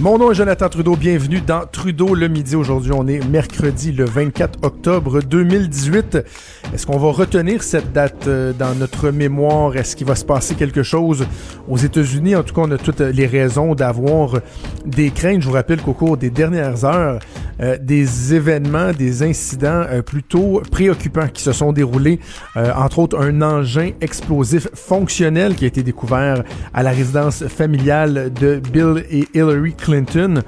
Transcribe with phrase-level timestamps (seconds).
[0.00, 2.56] Mon nom est Jonathan Trudeau, bienvenue dans Trudeau le midi.
[2.56, 6.24] Aujourd'hui, on est mercredi le 24 octobre 2018.
[6.72, 9.76] Est-ce qu'on va retenir cette date euh, dans notre mémoire?
[9.76, 11.26] Est-ce qu'il va se passer quelque chose
[11.68, 12.34] aux États-Unis?
[12.34, 14.38] En tout cas, on a toutes les raisons d'avoir
[14.86, 15.42] des craintes.
[15.42, 17.18] Je vous rappelle qu'au cours des dernières heures,
[17.60, 22.20] euh, des événements, des incidents euh, plutôt préoccupants qui se sont déroulés,
[22.56, 26.42] entre autres un engin explosif fonctionnel qui a été découvert
[26.72, 30.42] à la résidence familiale de Bill et Hillary Clinton.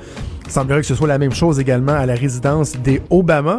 [0.46, 3.58] Il semblerait que ce soit la même chose également à la résidence des Obama.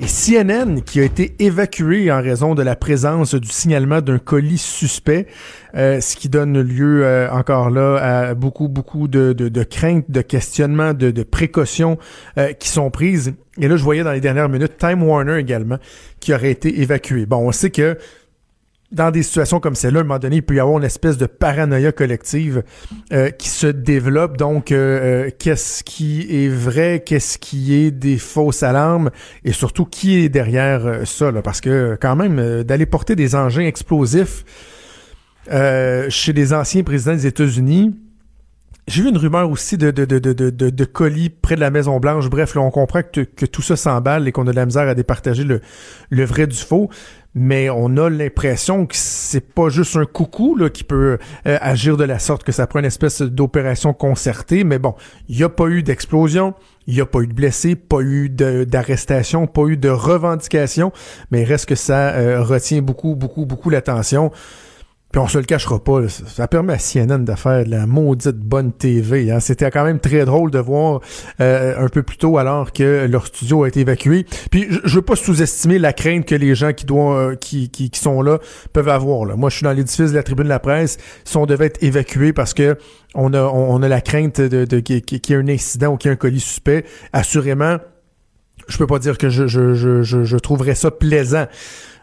[0.00, 4.58] Et CNN, qui a été évacué en raison de la présence du signalement d'un colis
[4.58, 5.26] suspect,
[5.74, 10.20] euh, ce qui donne lieu euh, encore là à beaucoup, beaucoup de, de, craintes, de
[10.20, 11.98] questionnements, de, de précautions
[12.38, 13.34] euh, qui sont prises.
[13.60, 15.78] Et là, je voyais dans les dernières minutes Time Warner également,
[16.20, 17.26] qui aurait été évacué.
[17.26, 17.98] Bon, on sait que
[18.90, 21.18] dans des situations comme celle-là, à un moment donné, il peut y avoir une espèce
[21.18, 22.62] de paranoïa collective
[23.12, 24.38] euh, qui se développe.
[24.38, 29.10] Donc, euh, euh, qu'est-ce qui est vrai, qu'est-ce qui est des fausses alarmes,
[29.44, 34.44] et surtout qui est derrière ça, parce que quand même, d'aller porter des engins explosifs
[35.50, 37.94] chez les anciens présidents des États-Unis,
[38.86, 42.28] j'ai vu une rumeur aussi de, colis près de la Maison Blanche.
[42.30, 44.94] Bref, là, on comprend que, tout ça s'emballe et qu'on a de la misère à
[44.94, 46.88] départager le vrai du faux
[47.38, 51.96] mais on a l'impression que c'est pas juste un coucou là, qui peut euh, agir
[51.96, 54.64] de la sorte que ça prend une espèce d'opération concertée.
[54.64, 54.94] Mais bon,
[55.28, 56.54] il n'y a pas eu d'explosion,
[56.86, 60.92] il n'y a pas eu de blessés, pas eu d'arrestation, pas eu de revendication,
[61.30, 64.30] mais il reste que ça euh, retient beaucoup, beaucoup, beaucoup l'attention.
[65.10, 68.36] Puis on se le cachera pas, ça permet à CNN de faire de la maudite
[68.36, 69.30] bonne TV.
[69.30, 69.40] Hein.
[69.40, 71.00] C'était quand même très drôle de voir
[71.40, 74.26] euh, un peu plus tôt alors que leur studio a été évacué.
[74.50, 78.38] Puis je, je veux pas sous-estimer la crainte que les gens euh, qui, sont là
[78.74, 79.24] peuvent avoir.
[79.24, 79.34] Là.
[79.36, 80.98] Moi, je suis dans l'édifice de la tribune de la presse.
[81.24, 82.76] Si on devait être évacué parce que
[83.14, 86.14] on a la crainte de, de, qu'il y ait un incident ou qu'il y ait
[86.14, 87.78] un colis suspect, assurément,
[88.68, 91.46] je peux pas dire que je, je, je, je trouverais ça plaisant.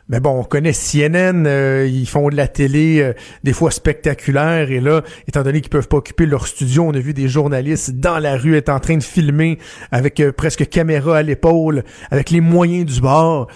[0.07, 4.69] Mais bon, on connaît CNN, euh, ils font de la télé euh, des fois spectaculaire
[4.69, 7.95] et là, étant donné qu'ils peuvent pas occuper leur studio, on a vu des journalistes
[7.95, 9.57] dans la rue être en train de filmer
[9.91, 13.47] avec euh, presque caméra à l'épaule, avec les moyens du bord.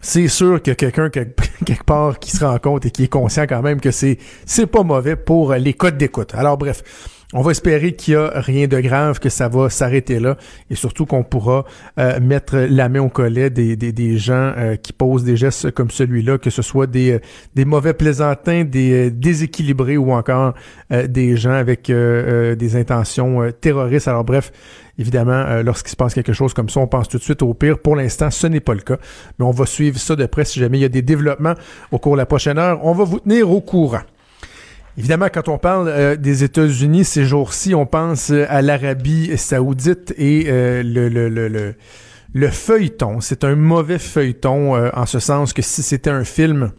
[0.00, 3.62] C'est sûr que quelqu'un quelque part qui se rend compte et qui est conscient quand
[3.62, 6.36] même que c'est c'est pas mauvais pour les codes d'écoute.
[6.36, 6.84] Alors bref,
[7.32, 10.36] on va espérer qu'il n'y a rien de grave, que ça va s'arrêter là
[10.70, 11.64] et surtout qu'on pourra
[11.98, 15.90] euh, mettre la main au collet des, des, gens euh, qui posent des gestes comme
[15.90, 17.18] celui-là, que ce soit des, euh,
[17.56, 20.54] des mauvais plaisantins, des déséquilibrés ou encore
[20.90, 24.08] des gens avec des intentions terroristes.
[24.08, 24.52] Alors bref,
[24.98, 27.78] Évidemment, lorsqu'il se passe quelque chose comme ça, on pense tout de suite au pire.
[27.78, 28.96] Pour l'instant, ce n'est pas le cas.
[29.38, 31.52] Mais on va suivre ça de près si jamais il y a des développements
[31.92, 32.80] au cours de la prochaine heure.
[32.82, 34.00] On va vous tenir au courant.
[34.98, 40.14] Évidemment, quand on parle euh, des États-Unis ces jours-ci, on pense euh, à l'Arabie saoudite
[40.16, 41.74] et euh, le, le, le,
[42.32, 43.20] le, feuilleton.
[43.20, 46.72] C'est un mauvais feuilleton en ce sens que si c'était un film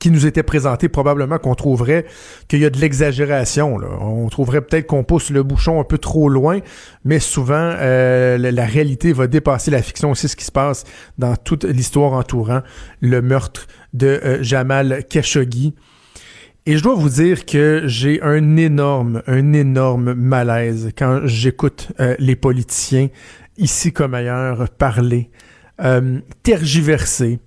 [0.00, 2.04] qui nous était présenté, probablement qu'on trouverait
[2.48, 3.78] qu'il y a de l'exagération.
[4.00, 6.60] On trouverait peut-être qu'on pousse le bouchon un peu trop loin,
[7.04, 10.14] mais souvent la, la, réalité va dépasser la fiction.
[10.14, 10.84] C'est ce qui se passe
[11.16, 12.62] dans toute l'histoire entourant
[13.00, 15.74] le meurtre de Jamal Khashoggi.
[16.66, 22.16] Et je dois vous dire que j'ai un énorme, un énorme malaise quand j'écoute euh,
[22.18, 23.08] les politiciens,
[23.58, 25.30] ici comme ailleurs, parler,
[25.82, 27.38] euh, tergiverser,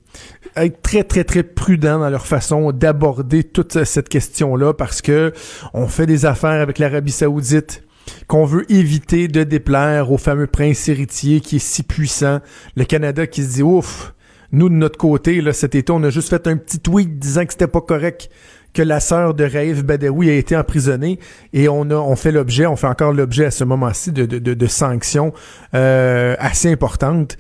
[0.56, 5.34] être très très très prudent dans leur façon d'aborder toute cette question-là parce que
[5.74, 7.84] on fait des affaires avec l'Arabie Saoudite
[8.28, 12.40] qu'on veut éviter de déplaire au fameux prince héritier qui est si puissant,
[12.76, 14.14] le Canada qui se dit ouf,
[14.52, 17.46] nous de notre côté là cet été on a juste fait un petit tweet disant
[17.46, 18.30] que c'était pas correct
[18.78, 21.18] que la sœur de Raif Badawi a été emprisonnée
[21.52, 24.38] et on a on fait l'objet, on fait encore l'objet à ce moment-ci de, de,
[24.38, 25.34] de, sanctions
[25.74, 27.38] euh, assez importantes.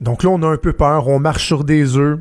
[0.00, 2.20] Donc là, on a un peu peur, on marche sur des œufs.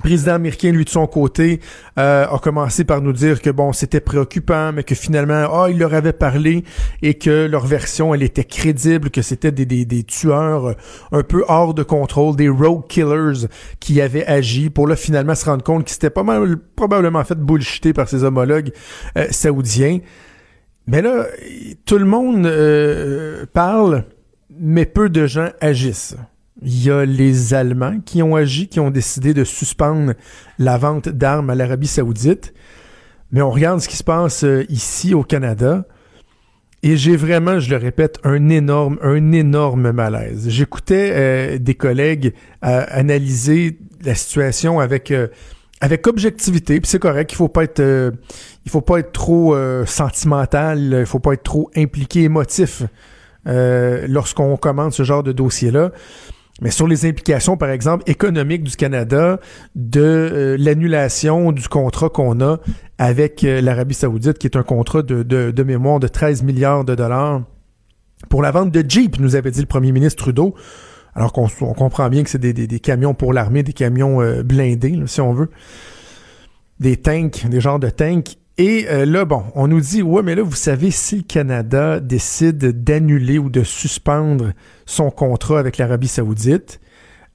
[0.00, 1.60] Président américain, lui, de son côté,
[1.98, 5.78] euh, a commencé par nous dire que bon, c'était préoccupant, mais que finalement, ah, il
[5.78, 6.64] leur avait parlé
[7.02, 10.74] et que leur version, elle était crédible, que c'était des, des, des, tueurs euh,
[11.12, 13.46] un peu hors de contrôle, des rogue killers
[13.80, 17.38] qui avaient agi pour là finalement se rendre compte qu'ils s'étaient pas mal probablement fait
[17.38, 18.72] bullshiter par ses homologues
[19.18, 19.98] euh, saoudiens.
[20.86, 21.26] Mais là,
[21.84, 22.50] tout le monde
[23.52, 24.04] parle,
[24.58, 26.16] mais peu de gens agissent.
[26.64, 30.14] Il y a les Allemands qui ont agi, qui ont décidé de suspendre
[30.58, 32.54] la vente d'armes à l'Arabie saoudite.
[33.32, 35.86] Mais on regarde ce qui se passe euh, ici au Canada.
[36.82, 40.48] Et j'ai vraiment, je le répète, un énorme, un énorme malaise.
[40.48, 45.12] J'écoutais euh, des collègues euh, analyser la situation avec
[45.80, 47.32] avec objectivité, puis c'est correct.
[47.32, 48.12] Il faut pas être,
[48.64, 52.84] il faut pas être trop sentimental, il faut pas être trop impliqué, émotif
[53.44, 55.90] lorsqu'on commente ce genre de dossier-là.
[56.62, 59.40] Mais sur les implications, par exemple, économiques du Canada,
[59.74, 62.60] de euh, l'annulation du contrat qu'on a
[62.98, 66.94] avec euh, l'Arabie saoudite, qui est un contrat de, de, mémoire de 13 milliards de
[66.94, 67.42] dollars
[68.28, 70.54] pour la vente de Jeep, nous avait dit le premier ministre Trudeau.
[71.14, 74.98] Alors qu'on comprend bien que c'est des, des, camions pour l'armée, des camions euh, blindés,
[75.06, 75.50] si on veut.
[76.78, 78.38] Des tanks, des genres de tanks.
[78.58, 82.00] Et euh, là, bon, on nous dit, ouais, mais là, vous savez, si le Canada
[82.00, 84.52] décide d'annuler ou de suspendre
[84.84, 86.80] son contrat avec l'Arabie saoudite,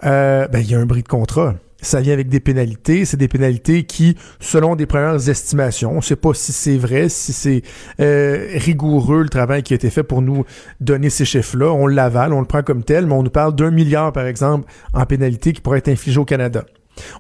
[0.05, 1.55] euh, ben, il y a un bris de contrat.
[1.81, 3.05] Ça vient avec des pénalités.
[3.05, 7.09] C'est des pénalités qui, selon des premières estimations, on ne sait pas si c'est vrai,
[7.09, 7.61] si c'est
[7.99, 10.43] euh, rigoureux le travail qui a été fait pour nous
[10.81, 11.71] donner ces chiffres-là.
[11.71, 14.71] On l'avale, on le prend comme tel, mais on nous parle d'un milliard, par exemple,
[14.93, 16.65] en pénalité qui pourrait être infligé au Canada.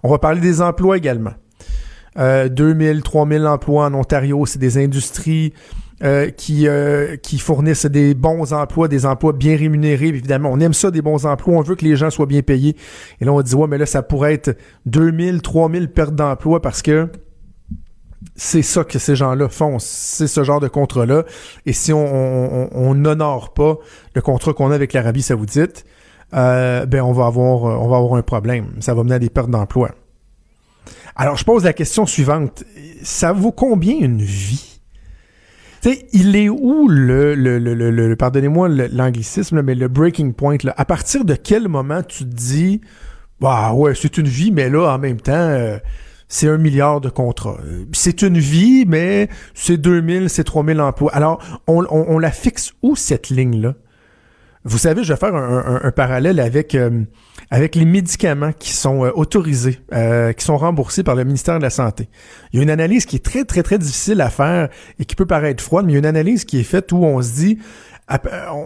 [0.03, 1.33] On va parler des emplois également.
[2.17, 5.53] Euh, 2000, 3000 emplois en Ontario, c'est des industries
[6.03, 10.07] euh, qui, euh, qui fournissent des bons emplois, des emplois bien rémunérés.
[10.07, 11.55] Évidemment, on aime ça, des bons emplois.
[11.55, 12.75] On veut que les gens soient bien payés.
[13.19, 14.55] Et là, on dit, ouais, mais là, ça pourrait être
[14.85, 17.09] 2000, 3000 pertes d'emplois parce que
[18.35, 19.79] c'est ça que ces gens-là font.
[19.79, 21.23] C'est ce genre de contrat-là.
[21.65, 23.77] Et si on n'honore pas
[24.13, 25.83] le contrat qu'on a avec l'Arabie saoudite,
[26.33, 28.73] euh, ben on va avoir on va avoir un problème.
[28.79, 29.91] Ça va mener à des pertes d'emplois.
[31.17, 32.63] Alors, je pose la question suivante.
[33.01, 34.79] Ça vaut combien une vie?
[35.81, 40.75] Tu il est où le, le, le, le, pardonnez-moi l'anglicisme, mais le breaking point, là?
[40.77, 42.81] À partir de quel moment tu te dis,
[43.41, 45.79] bah ouais, c'est une vie, mais là, en même temps, euh,
[46.27, 47.57] c'est un milliard de contrats.
[47.93, 51.13] C'est une vie, mais c'est 2000, c'est 3000 emplois.
[51.15, 53.73] Alors, on, on, la fixe où, cette ligne-là?
[54.63, 56.75] Vous savez, je vais faire un, parallèle avec...
[56.75, 57.03] Euh,
[57.49, 61.63] avec les médicaments qui sont euh, autorisés, euh, qui sont remboursés par le ministère de
[61.63, 62.09] la Santé.
[62.51, 64.67] Il y a une analyse qui est très, très, très difficile à faire
[64.99, 66.97] et qui peut paraître froide, mais il y a une analyse qui est faite où
[66.97, 67.59] on se dit,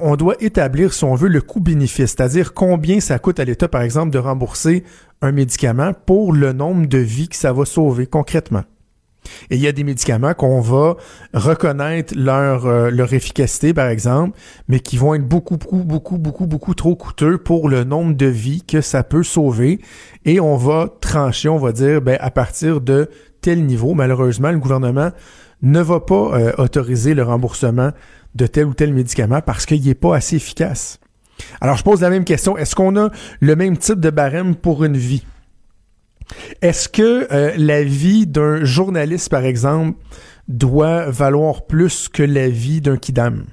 [0.02, 3.82] on doit établir, si on veut, le coût-bénéfice, c'est-à-dire combien ça coûte à l'État, par
[3.82, 4.84] exemple, de rembourser
[5.22, 8.64] un médicament pour le nombre de vies que ça va sauver concrètement.
[9.50, 10.96] Et il y a des médicaments qu'on va
[11.34, 14.38] reconnaître leur, euh, leur efficacité, par exemple,
[14.68, 18.26] mais qui vont être beaucoup, beaucoup, beaucoup, beaucoup, beaucoup trop coûteux pour le nombre de
[18.26, 19.80] vies que ça peut sauver.
[20.26, 23.10] Et on va trancher, on va dire, ben, à partir de
[23.42, 25.12] tel niveau, malheureusement, le gouvernement
[25.62, 27.92] ne va pas euh, autoriser le remboursement
[28.36, 31.00] de tel ou tel médicament parce qu'il n'est pas assez efficace.
[31.60, 32.58] Alors, je pose la même question.
[32.58, 33.10] Est-ce qu'on a
[33.40, 35.24] le même type de barème pour une vie?
[36.62, 39.98] Est-ce que euh, la vie d'un journaliste, par exemple,
[40.48, 43.46] doit valoir plus que la vie d'un kidam?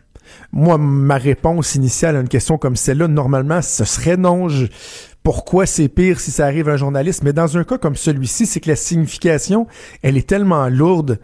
[0.52, 4.48] Moi, ma réponse initiale à une question comme celle-là, normalement, ce serait non.
[5.22, 7.22] pourquoi c'est pire si ça arrive à un journaliste?
[7.22, 9.66] Mais dans un cas comme celui-ci, c'est que la signification,
[10.02, 11.18] elle est tellement lourde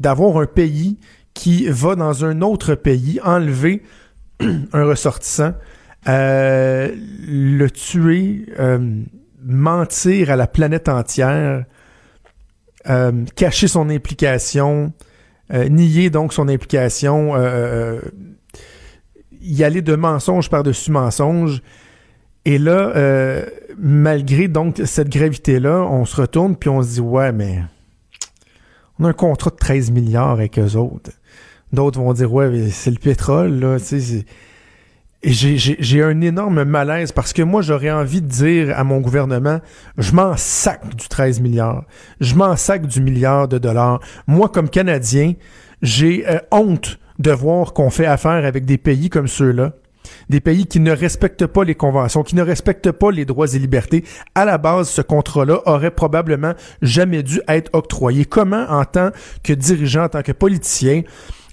[0.00, 0.98] d'avoir un pays
[1.34, 3.82] qui va dans un autre pays enlever
[4.40, 5.54] un ressortissant,
[6.08, 6.94] euh,
[7.26, 9.02] le tuer, euh,
[9.44, 11.64] mentir à la planète entière,
[12.88, 14.92] euh, cacher son implication,
[15.52, 18.00] euh, nier donc son implication, euh,
[19.40, 21.62] y aller de mensonge par-dessus mensonge.
[22.46, 22.92] Et là,
[23.78, 27.62] malgré donc cette gravité-là, on se retourne puis on se dit ouais, mais
[28.98, 31.10] on a un contrat de 13 milliards avec eux autres.
[31.72, 34.26] D'autres vont dire ouais, c'est le pétrole là, tu sais
[35.32, 39.60] j'ai un énorme malaise parce que moi, j'aurais envie de dire à mon gouvernement,
[39.98, 41.84] je m'en sac du 13 milliards.
[42.20, 44.00] Je m'en sac du milliard de dollars.
[44.26, 45.34] Moi, comme Canadien,
[45.82, 49.72] j'ai euh, honte de voir qu'on fait affaire avec des pays comme ceux-là.
[50.28, 53.58] Des pays qui ne respectent pas les conventions, qui ne respectent pas les droits et
[53.58, 54.04] libertés.
[54.34, 56.52] À la base, ce contrat-là aurait probablement
[56.82, 58.24] jamais dû être octroyé.
[58.24, 59.10] Comment, en tant
[59.42, 61.02] que dirigeant, en tant que politicien,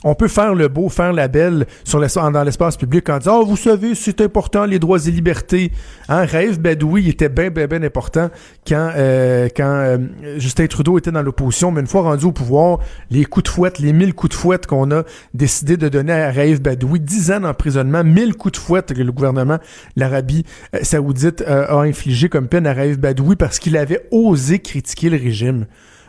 [0.03, 3.58] on peut faire le beau, faire la belle dans l'espace public en disant, oh, vous
[3.58, 5.72] savez, c'est important, les droits et libertés.
[6.10, 8.29] Hein, Raif Badoui était bien, bien, bien important
[8.67, 9.98] quand, euh, euh,
[10.38, 12.79] Justin Trudeau était dans l'opposition, mais une fois rendu au pouvoir,
[13.12, 15.03] les coups de fouette, les mille coups de fouette qu'on a
[15.34, 19.12] décidé de donner à Raif Badoui, dix ans d'emprisonnement, mille coups de fouette que le
[19.12, 19.60] gouvernement,
[19.96, 25.10] l'Arabie euh, saoudite, a infligé comme peine à Raif Badoui parce qu'il avait osé critiquer
[25.10, 25.65] le régime.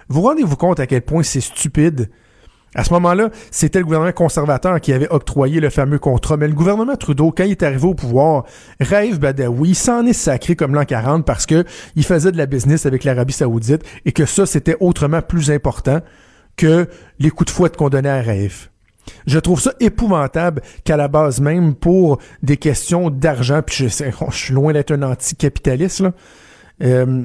[0.09, 2.09] Vous rendez-vous compte à quel point c'est stupide?
[2.75, 6.39] À ce moment-là, c'était le gouvernement conservateur qui avait octroyé le fameux contrat.
[6.39, 8.45] Mais le gouvernement Trudeau, quand il est arrivé au pouvoir,
[8.81, 11.65] Raif Badawi s'en est sacré comme l'an 40 parce que
[11.97, 16.01] il faisait de la business avec l'Arabie Saoudite et que ça, c'était autrement plus important
[16.57, 16.89] que
[17.19, 18.71] les coups de fouette qu'on donnait à RAF.
[19.27, 24.37] Je trouve ça épouvantable qu'à la base même, pour des questions d'argent, puis je, je,
[24.37, 26.13] suis loin d'être un anticapitaliste, là,
[26.83, 27.25] euh,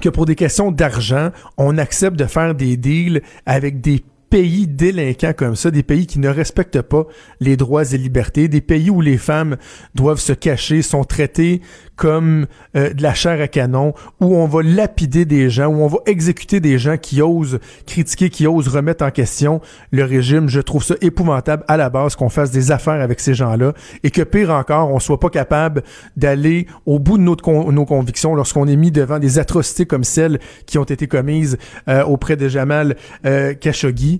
[0.00, 5.32] que pour des questions d'argent, on accepte de faire des deals avec des pays délinquants
[5.36, 7.06] comme ça, des pays qui ne respectent pas
[7.40, 9.56] les droits et libertés, des pays où les femmes
[9.94, 11.60] doivent se cacher, sont traitées
[11.96, 15.86] comme euh, de la chair à canon, où on va lapider des gens, où on
[15.86, 20.48] va exécuter des gens qui osent critiquer, qui osent remettre en question le régime.
[20.48, 24.10] Je trouve ça épouvantable à la base qu'on fasse des affaires avec ces gens-là et
[24.10, 25.82] que pire encore, on soit pas capable
[26.16, 30.38] d'aller au bout de notre nos convictions lorsqu'on est mis devant des atrocités comme celles
[30.66, 31.56] qui ont été commises
[31.88, 34.15] euh, auprès de Jamal euh, Khashoggi.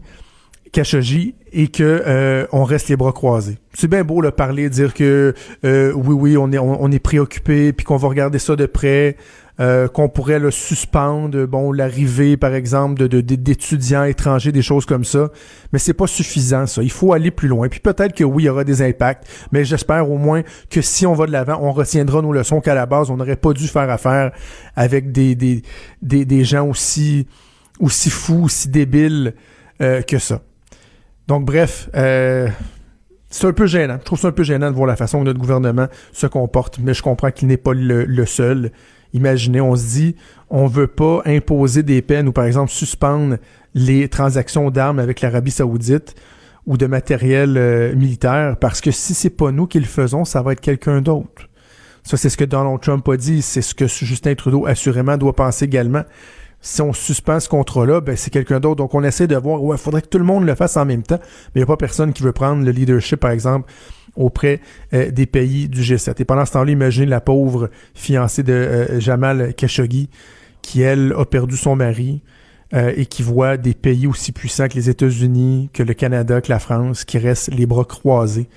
[0.76, 3.56] Khashoggi et que euh, on reste les bras croisés.
[3.72, 5.32] C'est bien beau le parler, dire que
[5.64, 9.16] euh, oui oui on est on, est préoccupé puis qu'on va regarder ça de près,
[9.58, 15.04] euh, qu'on pourrait le suspendre, bon l'arrivée par exemple de d'étudiants étrangers, des choses comme
[15.04, 15.30] ça,
[15.72, 16.82] mais c'est pas suffisant ça.
[16.82, 17.70] Il faut aller plus loin.
[17.70, 21.06] Puis peut-être que oui il y aura des impacts, mais j'espère au moins que si
[21.06, 23.66] on va de l'avant, on retiendra nos leçons qu'à la base on n'aurait pas dû
[23.66, 24.32] faire affaire
[24.74, 25.62] avec des des
[26.02, 27.26] des, des gens aussi
[27.80, 29.32] aussi fous, aussi débiles
[29.78, 30.42] que ça.
[31.26, 32.48] Donc, bref, euh,
[33.28, 33.96] c'est un peu gênant.
[33.98, 36.78] Je trouve ça un peu gênant de voir la façon que notre gouvernement se comporte,
[36.78, 38.70] mais je comprends qu'il n'est pas le, seul.
[39.12, 40.16] Imaginez, on se dit,
[40.50, 43.36] on veut pas imposer des peines ou, par exemple, suspendre
[43.74, 46.14] les transactions d'armes avec l'Arabie saoudite
[46.66, 50.42] ou de matériel euh, militaire, parce que si c'est pas nous qui le faisons, ça
[50.42, 51.48] va être quelqu'un d'autre.
[52.02, 55.34] Ça, c'est ce que Donald Trump a dit, c'est ce que Justin Trudeau assurément doit
[55.34, 56.02] penser également
[56.66, 58.76] si on suspend ce contrat-là, ben c'est quelqu'un d'autre.
[58.76, 60.84] Donc on essaie de voir, ouais, il faudrait que tout le monde le fasse en
[60.84, 63.72] même temps, mais il n'y a pas personne qui veut prendre le leadership, par exemple,
[64.16, 64.60] auprès
[64.92, 66.14] euh, des pays du G7.
[66.18, 70.08] Et pendant ce temps-là, imaginez la pauvre fiancée de euh, Jamal Khashoggi,
[70.60, 72.20] qui, elle, a perdu son mari
[72.74, 76.50] euh, et qui voit des pays aussi puissants que les États-Unis, que le Canada, que
[76.50, 78.48] la France, qui restent les bras croisés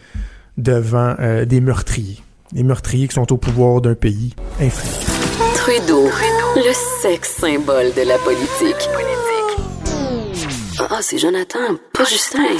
[0.57, 2.17] devant des meurtriers.
[2.53, 5.49] Des meurtriers qui sont au pouvoir d'un pays inférieur.
[5.59, 6.05] Trudeau,
[6.55, 8.89] le sexe symbole de la politique.
[10.89, 12.55] Ah, c'est Jonathan, pas Justin.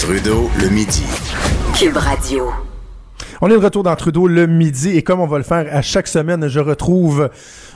[0.00, 1.04] Trudeau, le midi.
[1.78, 2.50] Cube Radio.
[3.40, 5.80] On est de retour dans Trudeau le midi et comme on va le faire à
[5.80, 7.30] chaque semaine, je retrouve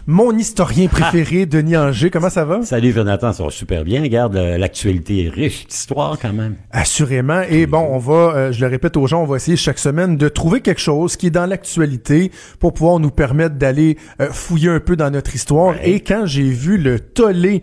[0.07, 2.11] mon historien préféré, Denis Anger.
[2.11, 2.63] Comment ça va?
[2.63, 4.03] Salut Jonathan, ça va super bien.
[4.03, 6.57] Regarde, euh, l'actualité est riche d'histoire quand même.
[6.73, 7.43] Assurément.
[7.49, 10.17] Et bon, on va, euh, je le répète aux gens, on va essayer chaque semaine
[10.17, 14.71] de trouver quelque chose qui est dans l'actualité pour pouvoir nous permettre d'aller euh, fouiller
[14.71, 15.77] un peu dans notre histoire.
[15.85, 17.63] Et quand j'ai vu le tollé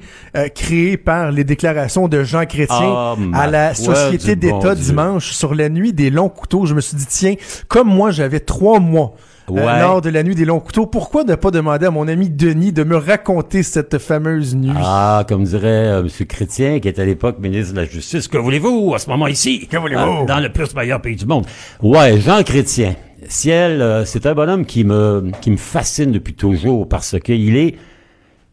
[0.56, 5.70] créé par les déclarations de Jean Chrétien oh, à la Société d'État dimanche sur la
[5.70, 7.36] nuit des longs couteaux, je me suis dit, tiens,
[7.68, 9.16] comme moi j'avais trois mois
[9.58, 10.86] euh, lors de la nuit des longs couteaux.
[10.86, 14.72] Pourquoi ne pas demander à mon ami Denis de me raconter cette fameuse nuit?
[14.78, 16.26] Ah, comme dirait euh, M.
[16.28, 18.28] Chrétien, qui est à l'époque ministre de la Justice.
[18.28, 19.68] Que voulez-vous à ce moment ici?
[19.68, 20.22] Que voulez-vous?
[20.22, 21.46] Ah, dans le plus meilleur pays du monde.
[21.82, 22.96] Ouais, Jean Chrétien.
[23.28, 27.76] Ciel, euh, c'est un bonhomme qui me, qui me fascine depuis toujours parce qu'il est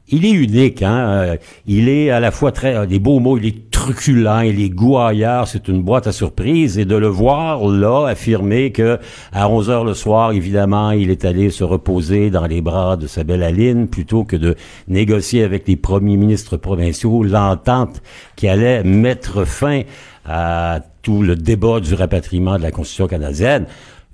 [0.08, 1.08] il est unique, hein.
[1.08, 1.36] Euh,
[1.66, 4.70] il est à la fois très euh, des beaux mots, il est truculent, il est
[4.70, 8.98] gouaillard, c'est une boîte à surprise et de le voir là affirmer que
[9.32, 13.06] à 11 heures le soir, évidemment, il est allé se reposer dans les bras de
[13.06, 14.54] sa belle Aline plutôt que de
[14.86, 18.00] négocier avec les premiers ministres provinciaux l'entente
[18.36, 19.82] qui allait mettre fin
[20.24, 23.66] à tout le débat du rapatriement de la Constitution canadienne.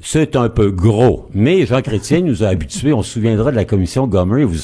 [0.05, 2.93] C'est un peu gros, mais Jean Chrétien nous a habitués.
[2.93, 4.43] On se souviendra de la commission Gomer.
[4.43, 4.59] Vous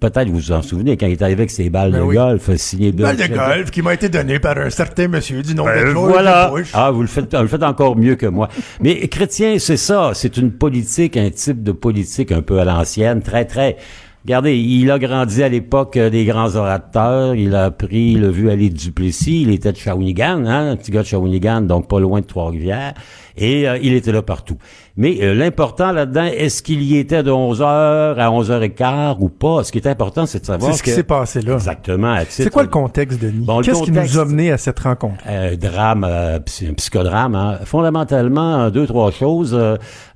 [0.00, 2.56] peut-être vous vous en souvenez quand il est arrivé avec ses balles ben de golf
[2.56, 3.02] signées de.
[3.02, 5.92] Balles de golf qui m'a été données par un certain monsieur du nom de ben,
[5.92, 6.50] Voilà.
[6.72, 8.48] Ah, vous le faites, vous le faites encore mieux que moi.
[8.80, 10.12] mais Chrétien, c'est ça.
[10.14, 13.76] C'est une politique, un type de politique un peu à l'ancienne, très très.
[14.24, 18.50] Regardez, il a grandi à l'époque des grands orateurs, il a appris, il a vu
[18.50, 22.20] aller Duplessis, il était de Shawinigan, hein, un petit gars de Shawinigan, donc pas loin
[22.20, 22.92] de Trois-Rivières,
[23.36, 24.56] et euh, il était là partout.
[24.96, 29.64] Mais euh, l'important là-dedans, est-ce qu'il y était de 11h à 11h15 ou pas?
[29.64, 31.54] Ce qui est important, c'est de savoir C'est ce qui s'est passé là.
[31.54, 32.16] Exactement.
[32.28, 33.44] C'est quoi le contexte, Denis?
[33.44, 35.22] Bon, Qu'est-ce qui nous a mené à cette rencontre?
[35.26, 37.34] Euh, drame, euh, un psychodrame.
[37.34, 37.58] Hein.
[37.64, 39.58] Fondamentalement, deux, trois choses.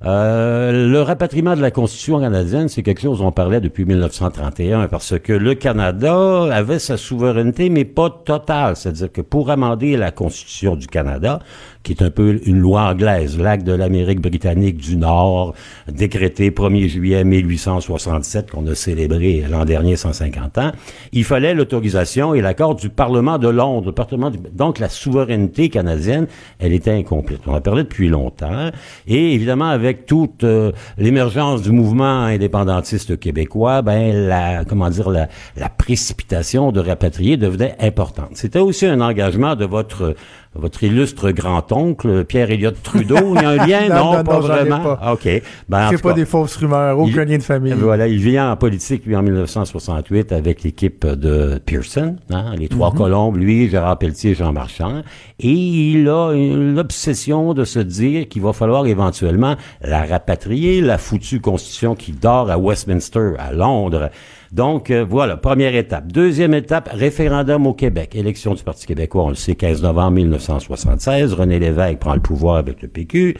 [0.05, 4.87] Euh, le rapatriement de la Constitution canadienne, c'est quelque chose dont on parlait depuis 1931
[4.87, 8.75] parce que le Canada avait sa souveraineté, mais pas totale.
[8.75, 11.39] C'est-à-dire que pour amender la Constitution du Canada,
[11.85, 15.53] qui est un peu une loi anglaise, l'acte de l'Amérique britannique du Nord,
[15.87, 20.71] décrété 1er juillet 1867, qu'on a célébré l'an dernier 150 ans,
[21.13, 23.85] il fallait l'autorisation et l'accord du Parlement de Londres.
[23.87, 26.27] Le Parlement du- Donc la souveraineté canadienne,
[26.59, 27.41] elle était incomplète.
[27.45, 28.71] On a parlé depuis longtemps.
[29.07, 35.27] Et évidemment, avec toute euh, l'émergence du mouvement indépendantiste québécois, ben la comment dire la,
[35.55, 38.29] la précipitation de rapatrier devenait importante.
[38.33, 40.15] C'était aussi un engagement de votre
[40.55, 43.35] votre illustre grand-oncle Pierre Elliott Trudeau.
[43.35, 44.79] Il y a un lien, Non, non, non, pas non, vraiment.
[44.79, 44.99] pas.
[45.01, 45.27] Ah, OK.
[45.69, 47.73] Ben, C'est pas cas, des fausses rumeurs, aucun il- lien de famille.
[47.73, 52.91] voilà, il vient en politique, lui, en 1968, avec l'équipe de Pearson, hein, les trois
[52.91, 52.97] Mhm.
[52.97, 55.01] colombes, lui, Gérard Pelletier et Jean Marchand.
[55.39, 61.41] Et il a l'obsession de se dire qu'il va falloir éventuellement la rapatrier, la foutue
[61.41, 64.09] constitution qui dort à Westminster, à Londres.
[64.55, 66.07] Donc, euh, voilà, première étape.
[66.07, 68.15] Deuxième étape, référendum au Québec.
[68.15, 71.33] Élection du Parti québécois, on le sait, 15 novembre 1976.
[71.33, 73.35] René Lévesque prend le pouvoir avec le PQ.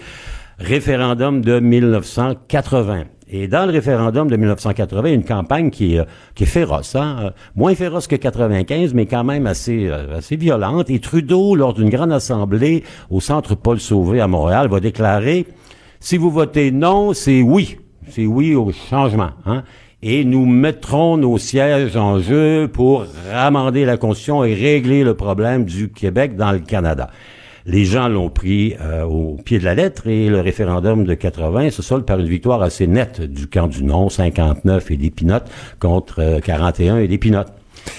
[0.59, 3.05] Référendum de 1980.
[3.29, 6.03] Et dans le référendum de 1980, une campagne qui, euh,
[6.35, 10.35] qui est féroce, hein, euh, moins féroce que 95, mais quand même assez, euh, assez
[10.35, 10.89] violente.
[10.89, 15.45] Et Trudeau, lors d'une grande assemblée au Centre Paul Sauvé à Montréal, va déclarer
[16.01, 17.77] si vous votez non, c'est oui.
[18.09, 19.31] C'est oui au changement.
[19.45, 19.63] Hein?
[20.07, 25.65] Et nous mettrons nos sièges en jeu pour ramender la Constitution et régler le problème
[25.65, 27.09] du Québec dans le Canada.
[27.65, 31.71] Les gens l'ont pris euh, au pied de la lettre et le référendum de 80
[31.71, 35.49] se solde par une victoire assez nette du camp du non, 59 et des pinottes
[35.79, 37.51] contre euh, 41 et des pinottes.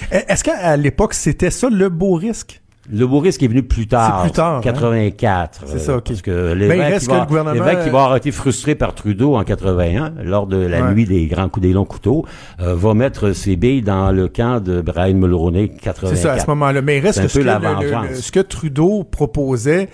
[0.09, 2.61] Est-ce qu'à l'époque, c'était ça le beau risque?
[2.89, 4.21] Le beau risque est venu plus tard.
[4.21, 4.61] C'est plus tard, hein?
[4.61, 5.61] 84.
[5.65, 6.03] C'est ça, ok.
[6.07, 9.35] Parce que l'évêque reste qui va, le l'évêque qui va avoir été frustré par Trudeau
[9.35, 10.93] en 81, lors de la Ouais.
[10.93, 12.25] nuit des grands coups des longs couteaux,
[12.61, 16.15] euh, va mettre ses billes dans le camp de Brian Mulroney 84.
[16.15, 16.81] C'est ça, à ce moment-là.
[16.81, 19.89] Mais il reste que ce que, le- le- le- ce que Trudeau proposait,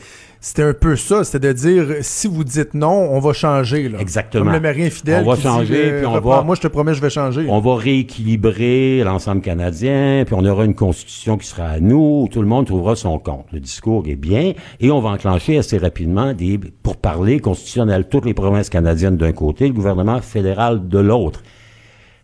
[0.46, 1.24] c'était un peu ça.
[1.24, 3.88] C'était de dire, si vous dites non, on va changer.
[3.88, 3.98] Là.
[4.02, 4.44] Exactement.
[4.44, 6.62] Comme le marin fidèle On va qui changer, dit, euh, puis on va- Moi, je
[6.62, 7.46] te promets, je vais changer.
[7.50, 12.28] On va rééquilibrer l'ensemble canadien, puis on aura une constitution qui sera à nous, où
[12.30, 13.46] tout le monde trouvera son compte.
[13.54, 18.08] Le discours est bien, et on va enclencher assez rapidement des pourparlers constitutionnels.
[18.10, 21.42] Toutes les provinces canadiennes d'un côté, le gouvernement fédéral de l'autre.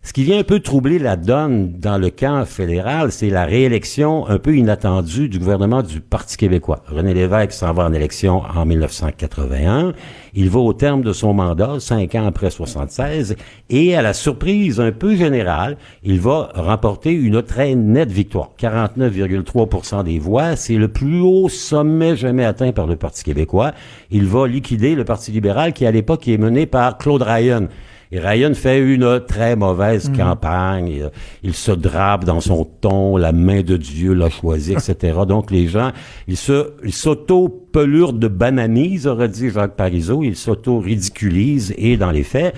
[0.02, 4.26] Ce qui vient un peu troubler la donne dans le camp fédéral, c'est la réélection
[4.28, 6.82] un peu inattendue du gouvernement du Parti québécois.
[6.86, 9.92] René Lévesque s'en va en élection en 1981.
[10.32, 13.36] Il va au terme de son mandat, cinq ans après 76,
[13.68, 18.52] et à la surprise un peu générale, il va remporter une très nette victoire.
[18.58, 20.56] 49,3% des voix.
[20.56, 23.72] C'est le plus haut sommet jamais atteint par le Parti québécois.
[24.10, 27.68] Il va liquider le Parti libéral qui, à l'époque, est mené par Claude Ryan.
[28.12, 30.88] Et Ryan fait une très mauvaise campagne.
[30.88, 31.10] Il,
[31.44, 35.20] il se drape dans son ton, la main de Dieu l'a choisi, etc.
[35.28, 35.92] Donc les gens,
[36.26, 40.24] ils se, ils s'auto-pelurent de bananisent, aurait dit Jacques Parizeau.
[40.24, 42.54] Ils s'auto-ridiculisent et dans les faits,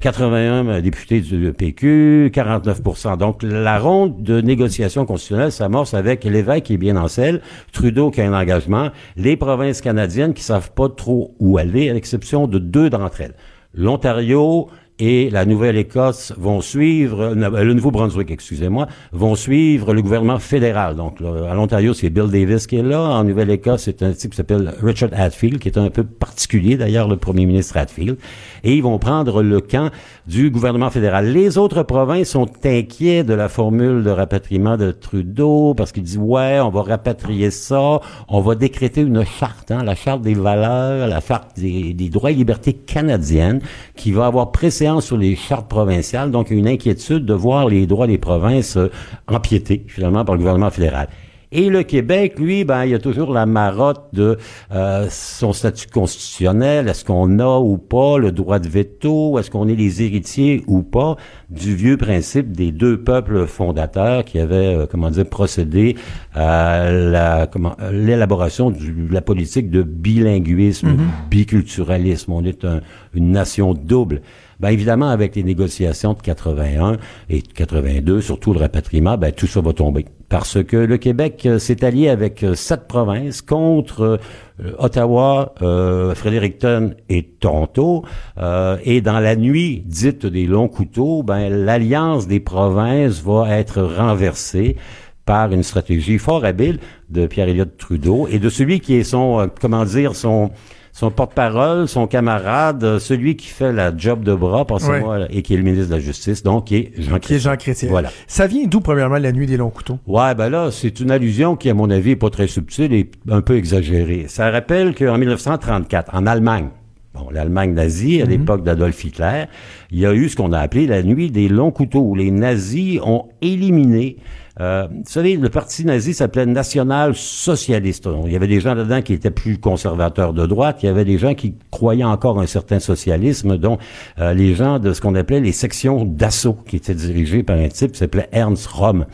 [0.00, 6.74] 81 députés du PQ, 49% Donc la ronde de négociation constitutionnelle s'amorce avec l'évêque qui
[6.74, 7.40] est bien en selle,
[7.72, 11.94] Trudeau qui a un engagement, les provinces canadiennes qui savent pas trop où aller, à
[11.94, 13.34] l'exception de deux d'entre elles.
[13.74, 14.68] L'Ontario
[15.04, 20.94] et la Nouvelle-Écosse vont suivre, le Nouveau-Brunswick, excusez-moi, vont suivre le gouvernement fédéral.
[20.94, 23.00] Donc, là, à l'Ontario, c'est Bill Davis qui est là.
[23.00, 27.08] En Nouvelle-Écosse, c'est un type qui s'appelle Richard Hadfield, qui est un peu particulier, d'ailleurs,
[27.08, 28.16] le premier ministre Hadfield.
[28.62, 29.90] Et ils vont prendre le camp
[30.28, 31.32] du gouvernement fédéral.
[31.32, 36.18] Les autres provinces sont inquiets de la formule de rapatriement de Trudeau, parce qu'ils disent,
[36.18, 41.08] ouais, on va rapatrier ça, on va décréter une charte, hein, la charte des valeurs,
[41.08, 43.62] la charte des, des droits et libertés canadiennes,
[43.96, 44.52] qui va avoir
[45.00, 46.30] sur les chartes provinciales.
[46.30, 48.90] Donc, une inquiétude de voir les droits des provinces euh,
[49.28, 51.08] empiétés, finalement, par le gouvernement fédéral.
[51.54, 54.38] Et le Québec, lui, ben, il y a toujours la marotte de
[54.74, 56.88] euh, son statut constitutionnel.
[56.88, 59.38] Est-ce qu'on a ou pas le droit de veto?
[59.38, 61.16] Est-ce qu'on est les héritiers ou pas
[61.50, 65.94] du vieux principe des deux peuples fondateurs qui avaient, euh, comment dire, procédé
[66.34, 68.78] à la, comment, à l'élaboration de
[69.12, 70.96] la politique de bilinguisme,
[71.30, 72.32] biculturalisme.
[72.32, 72.80] On est un-
[73.12, 74.22] une nation double.
[74.62, 76.96] Ben évidemment, avec les négociations de 81
[77.28, 80.04] et de 82, surtout le rapatriement, ben tout ça va tomber.
[80.28, 84.20] Parce que le Québec euh, s'est allié avec euh, sept provinces contre
[84.60, 88.04] euh, Ottawa, euh, Fredericton et Toronto.
[88.38, 93.82] Euh, et dans la nuit dite des longs couteaux, ben l'alliance des provinces va être
[93.82, 94.76] renversée
[95.24, 96.78] par une stratégie fort habile
[97.10, 100.52] de Pierre Elliott Trudeau et de celui qui est son, comment dire, son
[100.94, 105.54] son porte-parole, son camarade, euh, celui qui fait la job de bras, pensez-moi, et qui
[105.54, 107.88] est le ministre de la Justice, donc qui est Jean Qui est Jean Chrétien.
[107.88, 108.10] Voilà.
[108.26, 109.98] Ça vient d'où, premièrement, la nuit des longs couteaux?
[110.06, 113.10] Ouais, ben là, c'est une allusion qui, à mon avis, est pas très subtile et
[113.30, 114.26] un peu exagérée.
[114.28, 116.68] Ça rappelle qu'en 1934, en Allemagne,
[117.14, 118.22] bon, l'Allemagne nazie, Mhm.
[118.22, 119.44] à l'époque d'Adolf Hitler,
[119.90, 122.30] il y a eu ce qu'on a appelé la nuit des longs couteaux, où les
[122.30, 124.16] nazis ont éliminé
[124.60, 128.08] euh, vous savez, le parti nazi s'appelait National Socialiste.
[128.26, 130.78] Il y avait des gens là-dedans qui étaient plus conservateurs de droite.
[130.82, 133.78] Il y avait des gens qui croyaient encore un certain socialisme, dont
[134.18, 137.68] euh, les gens de ce qu'on appelait les sections d'assaut, qui étaient dirigées par un
[137.68, 139.06] type qui s'appelait Ernst Röhm.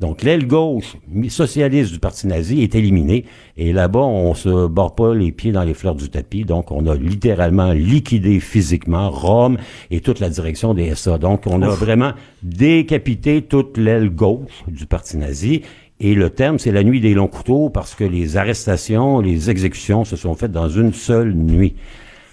[0.00, 0.96] Donc l'aile gauche
[1.28, 3.26] socialiste du parti nazi est éliminée
[3.58, 6.44] et là-bas on se bord pas les pieds dans les fleurs du tapis.
[6.44, 9.58] Donc on a littéralement liquidé physiquement Rome
[9.90, 11.18] et toute la direction des SA.
[11.18, 15.62] Donc on a vraiment décapité toute l'aile gauche du parti nazi.
[16.02, 20.06] Et le terme, c'est la nuit des longs couteaux parce que les arrestations, les exécutions
[20.06, 21.74] se sont faites dans une seule nuit.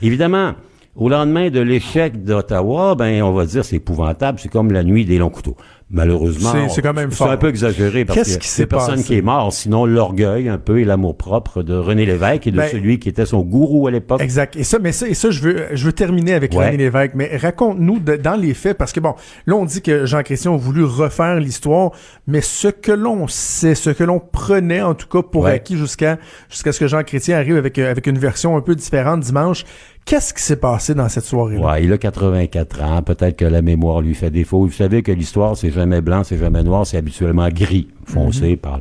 [0.01, 0.53] Évidemment,
[0.95, 5.05] au lendemain de l'échec d'Ottawa, ben on va dire c'est épouvantable, c'est comme la nuit
[5.05, 5.55] des longs couteaux.
[5.89, 9.05] Malheureusement, C'est- quand même c'est un peu exagéré parce que c'est personne passé?
[9.07, 12.57] qui est mort, sinon l'orgueil un peu et l'amour propre de René Lévesque et de
[12.57, 14.19] Ben, celui qui était son gourou à l'époque.
[14.21, 14.57] Exact.
[14.57, 16.65] Et ça, mais ça, et ça, je veux, je veux terminer avec Ouais.
[16.65, 17.13] René Lévesque.
[17.15, 20.57] Mais raconte-nous dans les faits, parce que bon, là, on dit que Jean Chrétien a
[20.57, 21.91] voulu refaire l'histoire,
[22.27, 25.51] mais ce que l'on sait, ce que l'on prenait, en tout cas, pour Ouais.
[25.53, 26.17] acquis jusqu'à,
[26.49, 29.63] jusqu'à ce que Jean Chrétien arrive avec, euh, avec une version un peu différente dimanche.
[30.07, 31.61] Qu'est-ce qui s'est passé dans cette soirée-là?
[31.61, 34.61] Ouais, il a 84 ans, peut-être que la mémoire lui fait défaut.
[34.61, 38.79] Vous savez que l'histoire, c'est jamais blanc, c'est jamais noir, c'est habituellement gris, foncé par...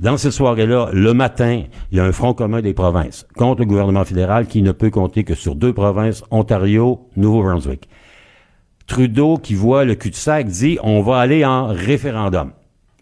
[0.00, 3.66] Dans cette soirée-là, le matin, il y a un front commun des provinces contre le
[3.66, 7.86] gouvernement fédéral qui ne peut compter que sur deux provinces, Ontario, Nouveau-Brunswick.
[8.86, 12.52] Trudeau, qui voit le cul-de-sac, dit on va aller en référendum.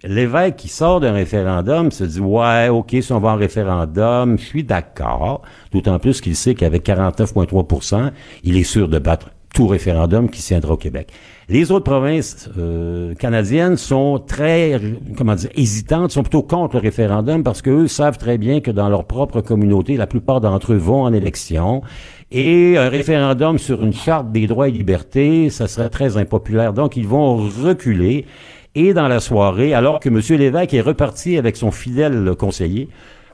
[0.02, 4.44] L'évêque qui sort d'un référendum se dit ouais, ok, si on va en référendum, je
[4.44, 5.42] suis d'accord.
[5.72, 8.10] D'autant plus qu'il sait qu'avec 49,3%
[8.44, 11.12] il est sûr de battre tout référendum qui tiendra au Québec.
[11.48, 14.80] Les autres provinces euh, canadiennes sont très,
[15.16, 18.88] comment dire, hésitantes, sont plutôt contre le référendum parce qu'eux savent très bien que dans
[18.88, 21.82] leur propre communauté, la plupart d'entre eux vont en élection.
[22.30, 26.72] Et un référendum sur une charte des droits et libertés, ça serait très impopulaire.
[26.72, 28.26] Donc, ils vont reculer.
[28.74, 30.20] Et dans la soirée, alors que M.
[30.38, 32.88] Lévesque est reparti avec son fidèle conseiller,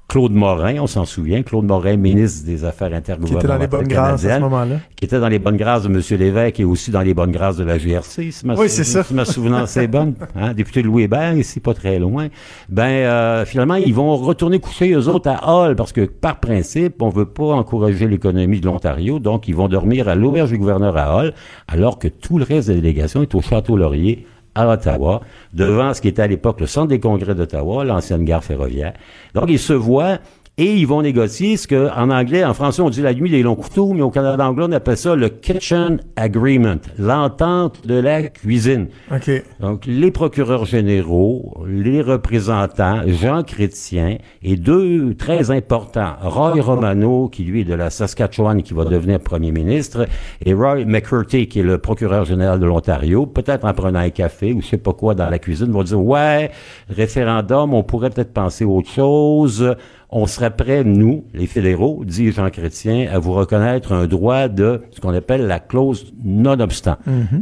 [0.08, 3.66] Claude Morin, on s'en souvient, Claude Morin, ministre des Affaires Qui était intergouvernementales dans les
[3.66, 4.76] bonnes grâces à ce moment-là.
[4.94, 6.00] qui était dans les bonnes grâces de M.
[6.20, 9.02] Lévesque et aussi dans les bonnes grâces de la GRC, si ma, Oui, c'est ça.
[9.02, 10.14] si ma souvenance est bonne.
[10.36, 12.28] Hein, député Louis Hébert, ici pas très loin.
[12.68, 17.02] Ben, euh, finalement, ils vont retourner coucher eux autres à Hall parce que, par principe,
[17.02, 20.96] on veut pas encourager l'économie de l'Ontario, donc ils vont dormir à l'auberge du gouverneur
[20.96, 21.34] à Hall,
[21.66, 24.24] alors que tout le reste de la délégation est au Château Laurier
[24.56, 25.20] à Ottawa,
[25.52, 28.94] devant ce qui était à l'époque le centre des congrès d'Ottawa, l'ancienne gare ferroviaire.
[29.34, 30.18] Donc, ils se voient
[30.58, 33.42] et ils vont négocier ce que, en anglais, en français, on dit la nuit des
[33.42, 38.22] longs couteaux, mais au Canada anglais, on appelle ça le kitchen agreement, l'entente de la
[38.22, 38.86] cuisine.
[39.12, 39.30] OK.
[39.60, 47.44] Donc, les procureurs généraux, les représentants, Jean Chrétien et deux très importants, Roy Romano, qui
[47.44, 50.06] lui est de la Saskatchewan, qui va devenir premier ministre,
[50.42, 54.54] et Roy McCurty, qui est le procureur général de l'Ontario, peut-être en prenant un café
[54.54, 56.50] ou je sais pas quoi dans la cuisine, vont dire, ouais,
[56.88, 59.76] référendum, on pourrait peut-être penser autre chose.
[60.10, 64.82] On serait prêts, nous, les fédéraux, dit Jean Chrétien, à vous reconnaître un droit de
[64.92, 66.96] ce qu'on appelle la clause non-obstant,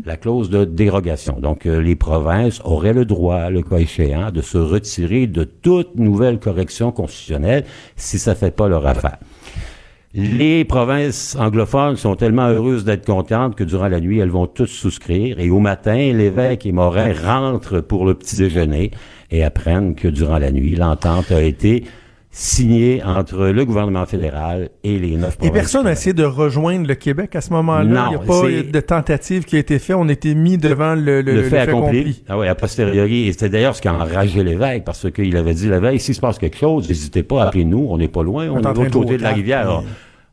[0.07, 1.39] la clause de dérogation.
[1.41, 5.97] Donc, euh, les provinces auraient le droit, le cas échéant, de se retirer de toute
[5.97, 7.65] nouvelle correction constitutionnelle
[7.97, 9.19] si ça fait pas leur affaire.
[10.15, 14.69] Les provinces anglophones sont tellement heureuses d'être contentes que durant la nuit, elles vont toutes
[14.69, 15.41] souscrire.
[15.41, 18.93] Et au matin, l'évêque et Morin rentrent pour le petit déjeuner
[19.33, 21.83] et apprennent que durant la nuit, l'entente a été
[22.37, 25.53] signée entre le gouvernement fédéral et les neuf Et provinces.
[25.55, 27.85] personne n'a essayé de rejoindre le Québec à ce moment-là?
[27.85, 29.95] Non, Il n'y a pas de tentative qui a été faite?
[29.97, 32.25] On était mis devant le, le, le, fait accompli.
[32.29, 33.29] Ah oui, a posteriori.
[33.29, 36.21] Et c'était d'ailleurs ce qui a enragé l'évêque, parce qu'il avait dit l'évêque, s'il se
[36.21, 38.67] passe quelque chose, n'hésitez pas à appeler nous, on n'est pas loin, on, est de
[38.67, 39.85] l'autre côté de la rivière.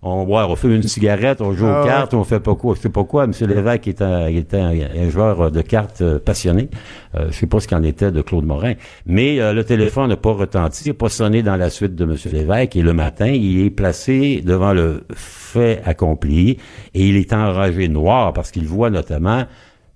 [0.03, 1.87] On, ouais, on fume une cigarette, on joue Ah aux ouais.
[1.89, 3.27] cartes, on fait pas quoi, je sais pas quoi.
[3.27, 6.69] Monsieur l'évêque était un, était un, un joueur de cartes euh, passionné.
[7.15, 8.73] Euh, je sais pas ce qu'en était de Claude Morin.
[9.05, 12.31] Mais euh, le téléphone n'a pas retenti, n'a pas sonné dans la suite de Monsieur
[12.31, 12.75] l'évêque.
[12.75, 16.57] Et le matin, il est placé devant le fait accompli
[16.95, 19.43] et il est enragé noir parce qu'il voit notamment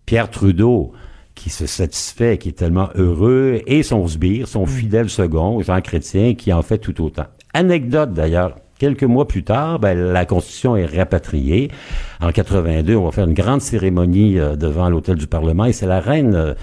[0.05, 0.91] Pierre Trudeau
[1.33, 6.33] qui se satisfait, qui est tellement heureux, et son sbire, son fidèle second, Jean Chrétien,
[6.35, 7.25] qui en fait tout autant.
[7.53, 11.71] Anecdote d'ailleurs, quelques mois plus tard, ben, la Constitution est rapatriée.
[12.21, 15.88] En 82, on va faire une grande cérémonie euh, devant l'hôtel du Parlement, et c'est
[15.88, 16.53] la reine euh,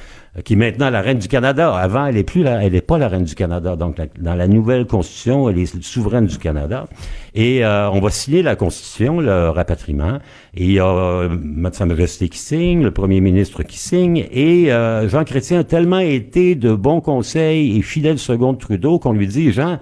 [0.45, 1.75] qui est maintenant la reine du Canada.
[1.75, 3.77] Avant, elle est plus la, elle est pas la reine du Canada.
[3.77, 6.87] Donc, dans la nouvelle Constitution, elle est souveraine du Canada.
[7.35, 10.19] Et euh, on va signer la Constitution, le rapatriement.
[10.55, 11.29] Et il y a euh,
[11.73, 14.27] Sa Majesté qui signe, le Premier ministre qui signe.
[14.33, 18.99] Et euh, Jean Chrétien a tellement été de bons conseils et fidèle second de Trudeau
[18.99, 19.81] qu'on lui dit, Jean,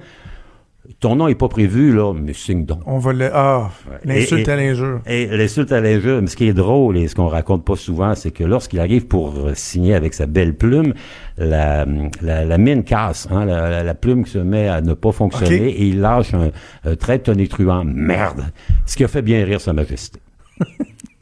[0.98, 2.80] ton nom est pas prévu, là, mais signe donc.
[2.86, 3.30] On va le...
[3.32, 3.70] Ah,
[4.04, 5.00] l'insulte à l'injure.
[5.06, 8.14] Et l'insulte à l'injure, mais ce qui est drôle et ce qu'on raconte pas souvent,
[8.14, 10.94] c'est que lorsqu'il arrive pour euh, signer avec sa belle plume,
[11.38, 11.86] la,
[12.22, 15.68] la, la mine casse, hein, la, la- la plume se met à ne pas fonctionner
[15.70, 16.50] et il lâche un,
[16.84, 18.46] un très tonitruant merde,
[18.86, 20.18] ce qui a fait bien rire sa majesté.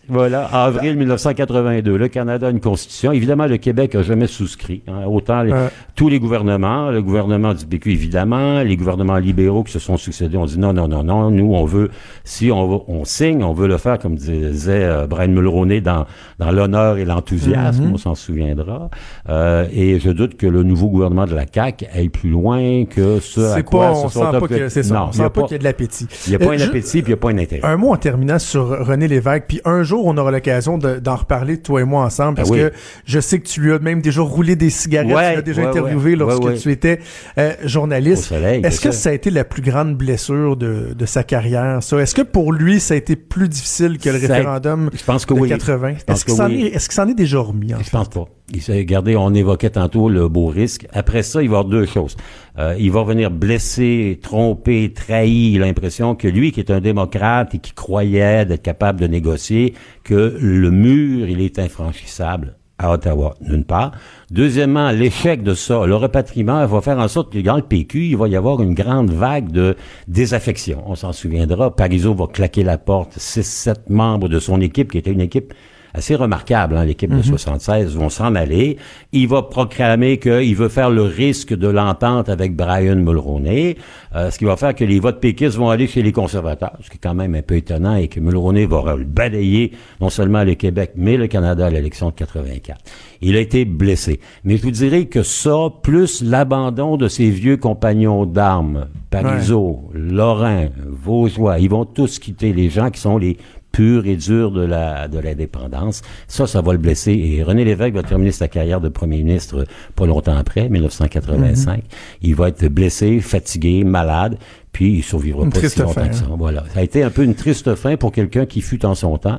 [0.09, 3.13] Voilà, avril 1982, le Canada a une constitution.
[3.13, 4.83] Évidemment, le Québec a jamais souscrit.
[4.89, 5.05] hein.
[5.07, 5.69] autant les- Euh.
[5.95, 10.37] tous les gouvernements, le gouvernement du PQ évidemment, les gouvernements libéraux qui se sont succédés
[10.37, 11.91] ont dit non, non, non, non, nous on veut,
[12.25, 16.07] si on, on signe, on veut le faire comme disait euh, Brian Mulroney dans,
[16.39, 17.93] dans l'honneur et l'enthousiasme, Mhm.
[17.95, 18.91] on s'en souviendra.
[19.29, 23.21] Euh, et je doute que le nouveau gouvernement de la CAQ aille plus loin que
[23.21, 24.59] ce à quoi pas, se on sont sent pas occupés.
[24.61, 24.95] que c'est ça.
[24.95, 26.07] Non, on sent pas qu'il y a de l'appétit.
[26.27, 27.65] il n'y a pas Euh, un appétit puis il n'y a pas un intérêt.
[27.69, 31.17] Un mot en terminant sur René Lévesque, puis un jour on aura l'occasion de- d'en
[31.17, 32.59] reparler toi et moi ensemble parce Ah oui.
[32.61, 32.73] que
[33.05, 35.63] je sais que tu lui as même déjà roulé des cigarettes, Ouais, tu l'as déjà
[35.63, 36.17] ouais, interviewé ouais.
[36.17, 37.01] lorsque tu étais
[37.39, 38.33] euh, journaliste.
[38.33, 41.99] Est-ce que ça a été la plus grande blessure de, de sa carrière, ça?
[41.99, 45.05] Est-ce que pour lui, ça a été plus difficile que le Ça a- référendum Je
[45.05, 45.49] pense que de oui.
[45.49, 45.95] 80?
[46.07, 46.71] pense Est-ce qu'il s'en oui.
[46.73, 47.91] est, s'en est déjà remis, en Je fait?
[47.91, 48.25] pense pas.
[48.69, 50.87] Regardé, on évoquait tantôt le beau risque.
[50.93, 52.17] Après ça, il va avoir deux choses.
[52.59, 55.59] Euh, il va venir blessé, trompé, trahi.
[55.59, 60.37] L'impression que lui, qui est un démocrate et qui croyait d'être capable de négocier, que
[60.41, 63.93] le mur, il est infranchissable à Ottawa, d'une part.
[64.31, 68.17] Deuxièmement, l'échec de ça, le repatriement va faire en sorte que dans le PQ, il
[68.17, 70.83] va y avoir une grande vague de désaffection.
[70.87, 71.75] On s'en souviendra.
[71.75, 73.15] Parizeau va claquer la porte.
[73.19, 75.53] Six, sept membres de son équipe, qui était une équipe
[75.95, 78.77] assez remarquable, hein, l'équipe de 76, vont s'en aller.
[79.13, 83.77] Il va proclamer qu'il veut faire le risque de l'entente avec Brian Mulroney,
[84.15, 86.91] euh, ce qui va faire que les votes péquistes vont aller chez les conservateurs, ce
[86.91, 90.55] qui est quand même un peu étonnant et que Mulroney va balayer non seulement le
[90.55, 92.81] Québec, mais le Canada à l'élection de 84.
[93.21, 94.21] Il a été blessé.
[94.45, 100.69] Mais je vous dirais que ça, plus l'abandon de ses vieux compagnons d'armes, Parizeau, Lorrain,
[100.87, 103.39] Vaugeois, ils vont tous quitter les gens qui sont les
[103.79, 106.03] pur et dur de la de l'indépendance.
[106.27, 107.13] Ça, ça va le blesser.
[107.13, 111.85] Et René Lévesque va terminer sa carrière de premier ministre pas longtemps après, 1985.
[112.23, 114.37] Il va être blessé, fatigué, malade,
[114.73, 116.25] puis il survivra Une pas si longtemps fin, que ça.
[116.25, 116.35] hein.
[116.37, 116.65] Voilà.
[116.75, 119.39] Ça a été un peu une triste fin pour quelqu'un qui fut en son temps,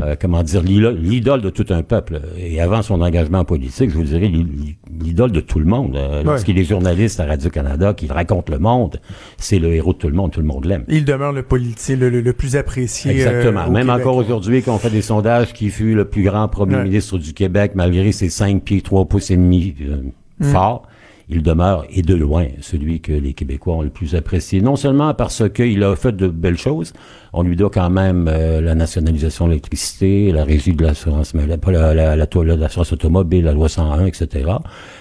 [0.00, 2.20] euh, comment dire, l'idole de tout un peuple.
[2.38, 5.96] Et avant son engagement politique, je vous dirais l'i- l'idole de tout le monde.
[5.96, 9.00] Euh, Lorsqu'il est journaliste à Radio-Canada, qu'il raconte le monde,
[9.38, 10.32] c'est le héros de tout le monde.
[10.32, 10.84] Tout le monde l'aime.
[10.88, 13.12] Il demeure le politicien le, le- le plus apprécié.
[13.12, 13.60] Exactement.
[13.62, 14.00] euh, au Même Québec.
[14.02, 16.84] encore aujourd'hui, quand on fait des sondages, qui fut le plus grand premier Ouais.
[16.84, 20.02] ministre du Québec, malgré ses 5 pieds 3 pouces et demi euh,
[20.40, 20.44] Mm.
[20.52, 20.82] fort,
[21.28, 24.60] il demeure, et de loin, celui que les Québécois ont le plus apprécié.
[24.60, 26.92] Non seulement parce qu'il a fait de belles choses,
[27.38, 31.46] on lui doit quand même euh, la nationalisation de l'électricité, la régie de l'assurance, mais
[31.46, 34.50] la- pas la, la, la, la- l'assurance automobile, la loi 101, etc.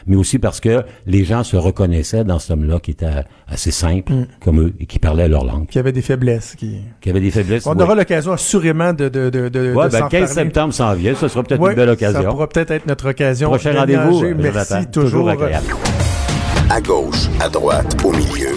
[0.06, 3.08] Mais aussi parce que les gens se reconnaissaient dans cet homme-là qui était
[3.48, 4.28] assez simple, Mm.
[4.44, 6.56] comme eux, et qui parlait leur langue, Qui avait des faiblesses.
[6.56, 6.78] Qui...
[7.02, 7.66] qui avait des faiblesses.
[7.66, 10.28] On aura l'occasion assurément de, de, de, de, Ouais, de ben, s'en 15 parler.
[10.28, 12.30] septembre s'en vient, ce sera peut-être Ouais, une belle Ça occasion.
[12.32, 13.50] pourra peut-être être notre occasion.
[13.50, 15.30] Prochain de rendez-vous, Merci toujours.
[15.30, 15.68] agréable.
[16.70, 18.50] À gauche, à droite, au milieu.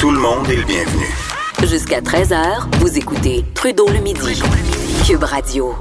[0.00, 1.29] Tout le monde est le bienvenu.
[1.66, 4.42] Jusqu'à 13h, vous écoutez Trudeau le midi.
[5.06, 5.74] Cube Radio.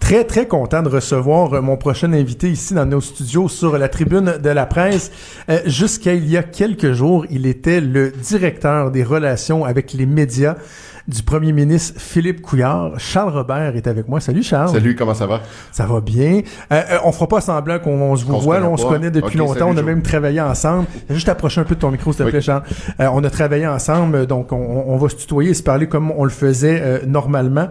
[0.00, 3.88] Très, très content de recevoir euh, mon prochain invité ici dans nos studios sur la
[3.88, 5.12] tribune de la presse.
[5.50, 10.06] Euh, Jusqu'à il y a quelques jours, il était le directeur des relations avec les
[10.06, 10.56] médias
[11.06, 12.92] du premier ministre Philippe Couillard.
[12.98, 14.20] Charles Robert est avec moi.
[14.20, 14.70] Salut Charles.
[14.70, 15.40] Salut, comment ça va?
[15.70, 16.40] Ça va bien.
[16.72, 18.60] Euh, euh, on fera pas semblant qu'on on se vous voit.
[18.62, 19.54] on se connaît depuis longtemps.
[19.54, 20.86] salut, on a même travaillé ensemble.
[21.10, 22.30] Juste approcher un peu de ton micro, s'il te Oui.
[22.30, 22.62] plaît, Charles.
[23.00, 26.10] Euh, on a travaillé ensemble, donc on, on va se tutoyer et se parler comme
[26.10, 27.68] on le faisait euh, normalement.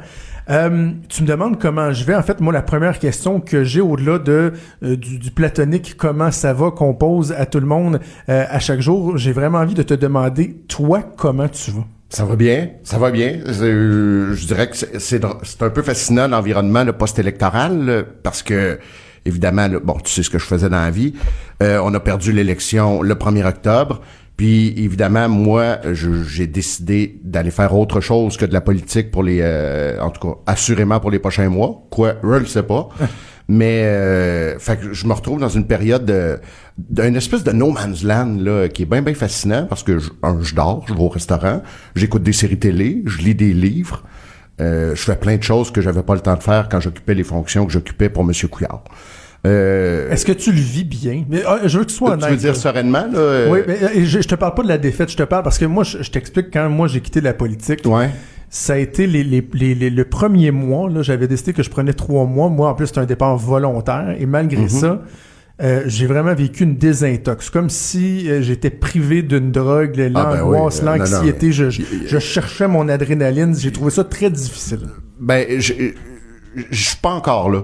[0.49, 2.15] Euh, tu me demandes comment je vais.
[2.15, 4.51] En fait, moi, la première question que j'ai au-delà de
[4.83, 8.59] euh, du, du platonique, comment ça va, qu'on pose à tout le monde euh, à
[8.59, 11.85] chaque jour, j'ai vraiment envie de te demander, toi, comment tu vas?
[12.13, 13.39] Ça va bien, ça va bien?
[13.47, 18.77] Je dirais que c'est, un peu fascinant l'environnement le post-électoral euh, parce que
[19.25, 21.15] évidemment, bon, tu sais ce que je faisais dans la vie.
[21.63, 24.01] Euh, on a perdu l'élection le 1er octobre.
[24.37, 29.39] Puis évidemment, moi, j'ai décidé d'aller faire autre chose que de la politique pour les,
[29.41, 31.87] euh, en tout cas, assurément pour les prochains mois.
[31.89, 32.89] Quoi, je le sais pas.
[33.49, 36.39] Mais, euh, fait que je me retrouve dans une période de,
[36.77, 40.09] d'une espèce de no man's land là, qui est bien bien fascinant parce que je,
[40.23, 41.61] un, je dors, je vais au restaurant,
[41.95, 44.03] j'écoute des séries télé, je lis des livres,
[44.61, 47.13] euh, je fais plein de choses que j'avais pas le temps de faire quand j'occupais
[47.15, 48.83] les fonctions que j'occupais pour Monsieur Couillard.
[49.45, 51.25] Euh, Est-ce que tu le vis bien?
[51.27, 52.29] Mais, ah, je veux que tu sois tu honnête.
[52.31, 54.77] veux dire sereinement là euh, Oui, mais euh, je, je te parle pas de la
[54.77, 57.33] défaite, je te parle parce que moi, je, je t'explique quand moi j'ai quitté la
[57.33, 57.81] politique.
[57.83, 58.09] Ouais.
[58.55, 61.71] Ça a été les, les, les, les- le premier mois, là, j'avais décidé que je
[61.71, 62.49] prenais trois mois.
[62.49, 64.15] Moi, en plus, c'était un départ volontaire.
[64.19, 64.69] Et malgré Mhm.
[64.69, 65.01] ça,
[65.63, 70.37] euh, j'ai vraiment vécu une désintox, comme si euh, j'étais privé d'une drogue, Ah, ben
[70.37, 74.81] l'angoisse, oui, euh, l'anxiété, je, je, cherchais mon adrénaline, j'ai trouvé ça très difficile.
[75.19, 75.73] Ben, je,
[76.69, 77.63] je suis pas encore là.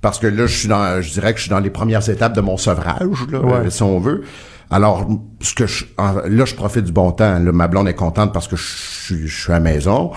[0.00, 2.36] Parce que là, je suis dans, je dirais que je suis dans les premières étapes
[2.36, 3.52] de mon sevrage, là, Ouais.
[3.66, 4.22] euh, si on veut.
[4.70, 5.06] Alors,
[5.40, 7.38] ce que je, là, je profite du bon temps.
[7.38, 10.10] Là, ma blonde est contente parce que je, suis- je suis à maison.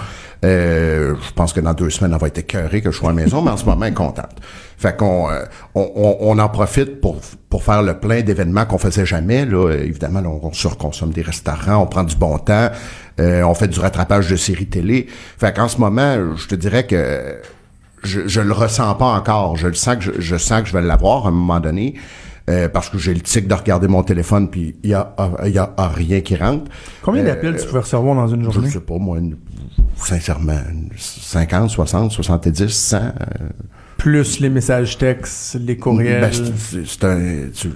[0.44, 3.14] Euh, je pense que dans deux semaines, elle va être écœurée que je sois à
[3.14, 4.36] maison, mais en ce moment, elle est contente.
[4.78, 5.44] Fait qu'on euh,
[5.76, 7.18] on, on- en profite pour,
[7.50, 9.46] pour faire le plein d'événements qu'on faisait jamais.
[9.46, 9.72] Là.
[9.74, 12.72] Évidemment, on surconsomme des restaurants, on prend du bon temps,
[13.20, 15.08] euh, on fait du rattrapage de séries télé.
[15.38, 17.40] Fait qu'en ce moment, je te dirais que
[18.04, 19.56] je, je le ressens pas encore.
[19.58, 21.94] Je le sens que je, je sens que je vais l'avoir à un moment donné.
[22.52, 25.52] Euh, parce que j'ai le tic de regarder mon téléphone puis il y a, il
[25.52, 26.70] y a rien qui rentre.
[27.02, 28.70] Combien Euh, d'appels tu pouvais recevoir dans une Je journée?
[28.70, 29.38] sais pas, moi, une-
[29.96, 32.98] sincèrement, une 50, 60, 70, 100.
[32.98, 33.10] euh,
[33.98, 36.22] Plus les messages textes, les courriels.
[36.22, 37.70] ben, c'est- c'est- c'est un- tu-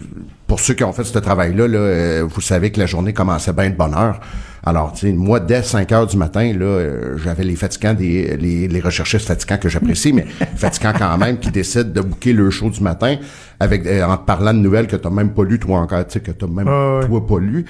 [0.48, 3.54] pour ceux qui ont fait ce travail-là, là, euh, vous savez que la journée commençait
[3.54, 4.20] bien de bonne heure.
[4.68, 8.36] Alors, tu sais, moi, dès 5 heures du matin, là, euh, j'avais les fatigants, des,
[8.38, 12.50] les, les recherchistes fatigants que j'apprécie, mais fatigants quand même, qui décident de bouquer le
[12.50, 13.18] show du matin
[13.60, 16.14] avec euh, en te parlant de nouvelles que t'as même pas lu toi encore, tu
[16.14, 17.08] sais, que t'as même Ah ouais.
[17.08, 17.66] toi pas lu.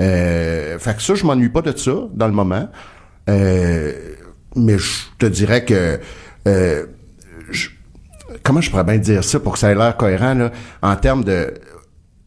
[0.00, 2.68] Euh, fait que ça, je m'ennuie pas de ça dans le moment.
[3.28, 3.92] Euh,
[4.56, 6.00] mais je te dirais que
[6.48, 6.86] euh,
[8.42, 10.50] comment je pourrais bien dire ça pour que ça ait l'air cohérent là,
[10.82, 11.54] en termes de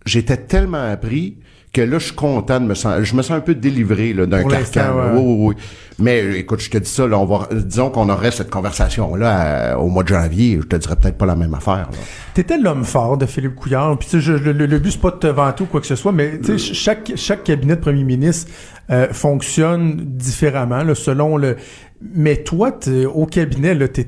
[0.05, 1.37] j'étais tellement appris
[1.73, 4.25] que là je suis content de me sentir je me sens un peu délivré là,
[4.27, 4.95] d'un carcan.
[4.95, 5.11] ouais.
[5.15, 5.55] Oui, oui, oui.
[5.99, 9.15] Mais euh, écoute, je te dis ça là, on va disons qu'on aurait cette conversation
[9.15, 11.97] là au mois de janvier, je te dirais peut-être pas la même affaire là.
[12.35, 13.97] T'étais l'homme fort de Philippe Couillard.
[13.97, 15.87] Puis tu sais, je- le, le- but c'est pas de te vanter ou quoi que
[15.87, 18.51] ce soit, mais tu sais, chaque chaque cabinet de premier ministre
[18.91, 21.57] euh, fonctionne différemment là, selon le.
[22.15, 22.77] Mais toi,
[23.13, 24.05] au cabinet, tu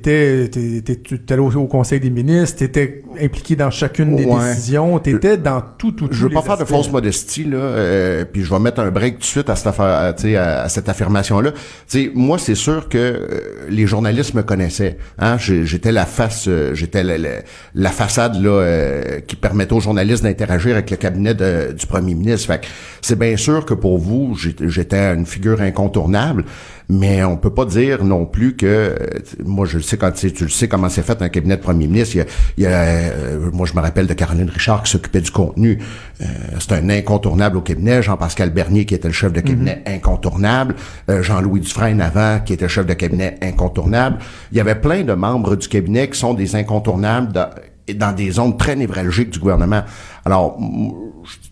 [1.29, 4.49] allé au, au Conseil des ministres, t'étais impliqué dans chacune des Ouais.
[4.49, 8.25] décisions, t'étais dans tout, tout, Je tous veux pas faire de fausse modestie là, euh,
[8.25, 10.35] puis je vais mettre un break tout de suite à cette affaire, à, tu sais,
[10.35, 11.51] à, cette affirmation là.
[11.51, 14.97] Tu sais, moi c'est sûr que euh, les journalistes me connaissaient.
[15.17, 17.29] Hein, j'étais la face, euh, j'étais la, la-
[17.75, 22.13] la façade là euh, qui permettait aux journalistes d'interagir avec le cabinet de- du premier
[22.15, 22.47] ministre.
[22.47, 22.67] Fait que
[23.01, 26.43] c'est bien sûr que pour vous, j'étais une figure incontournable.
[26.87, 28.95] Mais on peut pas dire non plus que euh,
[29.43, 31.57] moi je le sais quand tu, sais- tu le sais comment c'est fait un cabinet
[31.57, 32.15] de premier ministre.
[32.15, 32.25] Il y a,
[32.57, 35.79] il y a, euh, moi je me rappelle de Caroline Richard qui s'occupait du contenu.
[36.21, 36.25] Euh,
[36.59, 38.03] c'est un incontournable au cabinet.
[38.03, 40.75] Jean-Pascal Bernier qui était le chef de cabinet incontournable.
[41.09, 44.19] Euh, Jean-Louis Dufresne avant qui était chef de cabinet incontournable.
[44.51, 47.49] Il y avait plein de membres du cabinet qui sont des incontournables dans,
[47.95, 49.83] dans des zones très névralgiques du gouvernement.
[50.23, 50.91] Alors, m-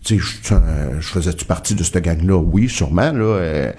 [0.04, 2.36] tu sais, je, euh, je faisais-tu partie de cette gang-là?
[2.36, 3.72] Oui, sûrement, là.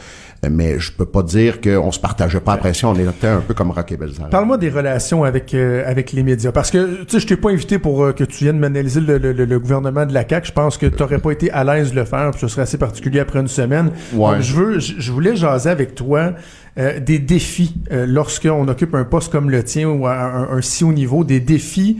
[0.49, 2.91] Mais je peux pas dire qu'on se partageait pas la pression.
[2.91, 3.97] On était un peu comme Rock et.
[4.29, 7.49] Parle-moi des relations avec euh, avec les médias parce que tu sais je t'ai pas
[7.49, 10.47] invité pour euh, que tu viennes m'analyser le, le, le- gouvernement de la CAQ.
[10.47, 12.63] Je pense que tu n'aurais pas été à l'aise de le faire, puis ce serait
[12.63, 13.91] assez particulier après une semaine.
[14.13, 14.33] Ouais.
[14.33, 16.33] Donc, je veux je, voulais jaser avec toi
[16.77, 20.83] euh, des défis euh, lorsqu'on occupe un poste comme le tien ou un, un si
[20.83, 21.99] haut niveau, des défis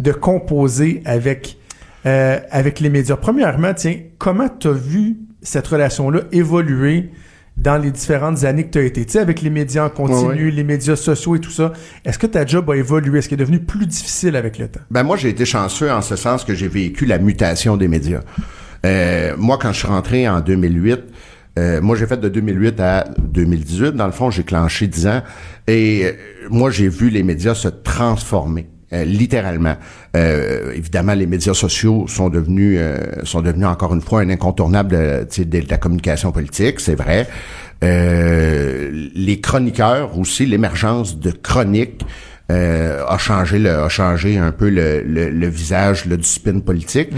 [0.00, 1.56] de composer avec
[2.06, 3.16] euh, avec les médias.
[3.16, 7.10] Premièrement, tiens, comment tu as vu cette relation-là évoluer
[7.56, 10.50] dans les différentes années que tu as été, tu sais, avec les médias en continu,
[10.50, 11.72] les médias sociaux et tout ça,
[12.04, 13.18] est-ce que ta job a évolué?
[13.18, 14.80] Est-ce qu'il est devenu plus difficile avec le temps?
[14.90, 18.20] Ben moi, j'ai été chanceux en ce sens que j'ai vécu la mutation des médias.
[18.84, 21.00] Euh, moi, quand je suis rentré en 2008,
[21.58, 23.92] euh, moi, j'ai fait de 2008 à 2018.
[23.92, 25.22] Dans le fond, j'ai clenché 10 ans.
[25.66, 26.12] Et euh,
[26.50, 28.68] moi, j'ai vu les médias se transformer.
[28.92, 29.76] Euh, littéralement.
[30.16, 34.90] Euh, évidemment, les médias sociaux sont devenus euh, sont devenus encore une fois un incontournable
[34.90, 37.26] de, de la communication politique, c'est vrai.
[37.84, 42.04] Euh, les chroniqueurs aussi, l'émergence de chroniques
[42.50, 46.60] euh, a changé le, a changé un peu le, le, le visage le, du spin
[46.60, 47.10] politique.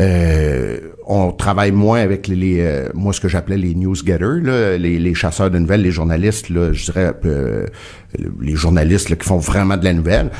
[0.00, 4.76] Euh, on travaille moins avec les, les, euh, moi ce que j'appelais les newsgetters, là,
[4.76, 7.66] les, les chasseurs de nouvelles, les journalistes, là, je dirais euh,
[8.40, 10.30] les journalistes là, qui font vraiment de la nouvelle.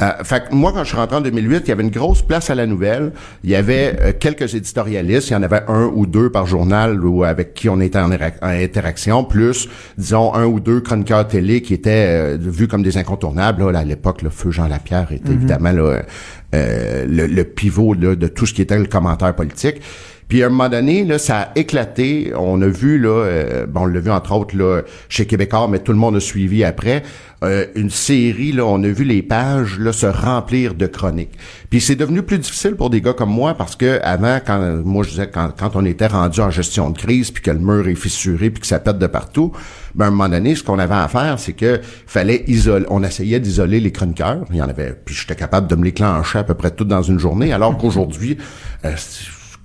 [0.00, 2.22] Euh, fait que moi, quand je suis rentré en 2008, il y avait une grosse
[2.22, 3.12] place à la nouvelle.
[3.42, 5.30] Il y avait euh, quelques éditorialistes.
[5.30, 8.10] Il y en avait un ou deux par journal ou avec qui on était en,
[8.42, 13.70] interaction, plus, disons, un ou deux chroniqueurs télé qui étaient euh, vus comme des incontournables.
[13.70, 16.02] Là, à l'époque, le feu Jean Lapierre était évidemment là,
[16.54, 19.80] euh, le, le pivot là, de tout ce qui était le commentaire politique.
[20.28, 22.32] Puis à un moment donné, là, ça a éclaté.
[22.36, 25.78] On a vu, là, euh, bon, on l'a vu entre autres là, chez Québécois, mais
[25.78, 27.02] tout le monde a suivi après.
[27.44, 31.38] euh, une série, là, on a vu les pages là, se remplir de chroniques.
[31.70, 35.04] Puis c'est devenu plus difficile pour des gars comme moi parce que avant, quand moi
[35.04, 37.86] je disais quand, quand on était rendu en gestion de crise, puis que le mur
[37.88, 39.52] est fissuré, puis que ça pète de partout,
[39.94, 42.86] ben à un moment donné, ce qu'on avait à faire, c'est que fallait isoler.
[42.90, 44.44] On essayait d'isoler les chroniqueurs.
[44.50, 47.02] Il y en avait, puis j'étais capable de me les à peu près tout dans
[47.02, 48.36] une journée, alors qu'aujourd'hui,
[48.84, 48.92] euh,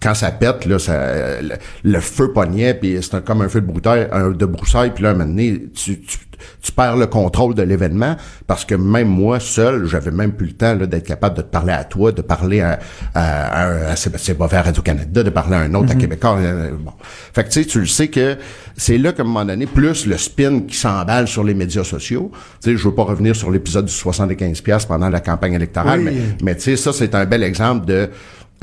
[0.03, 3.65] quand ça pète, là, ça, le, le feu pognait, puis c'est comme un feu de
[3.67, 6.17] broussaille, un, de broussaille, puis là, un moment donné, tu, tu,
[6.61, 10.53] tu perds le contrôle de l'événement, parce que même moi, seul, j'avais même plus le
[10.53, 12.79] temps là, d'être capable de te parler à toi, de parler à,
[13.13, 16.37] à, à, à Sébastien Bovet à Radio-Canada, de parler à un autre à Québécois.
[16.39, 16.91] euh, Bon.
[17.33, 18.35] Fait que tu sais, tu le sais que
[18.75, 22.29] c'est là qu'à un moment donné, plus le spin qui s'emballe sur les médias sociaux,
[22.61, 25.99] tu sais, je veux pas revenir sur l'épisode du 75$ piastres pendant la campagne électorale,
[25.99, 26.05] Oui.
[26.05, 28.09] mais, mais tu sais, ça, c'est un bel exemple de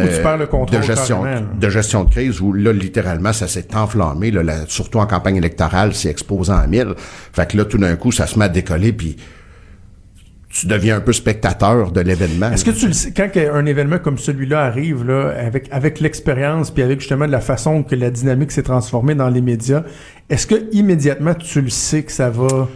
[0.05, 1.24] Où tu perds le contrôle de gestion
[1.59, 5.94] de gestion de crise où là littéralement ça s'est enflammé là, surtout en campagne électorale
[5.94, 6.94] c'est exposant à mille
[7.32, 9.16] fait que là tout d'un coup ça se met à décoller puis
[10.51, 13.98] tu deviens un peu spectateur de l'événement Est-ce que tu le sais, quand un événement
[13.98, 18.11] comme celui-là arrive, là, avec, avec l'expérience, puis avec justement de la façon que la
[18.11, 19.84] dynamique s'est transformée dans les médias,
[20.28, 22.68] est-ce que immédiatement tu le sais que ça va,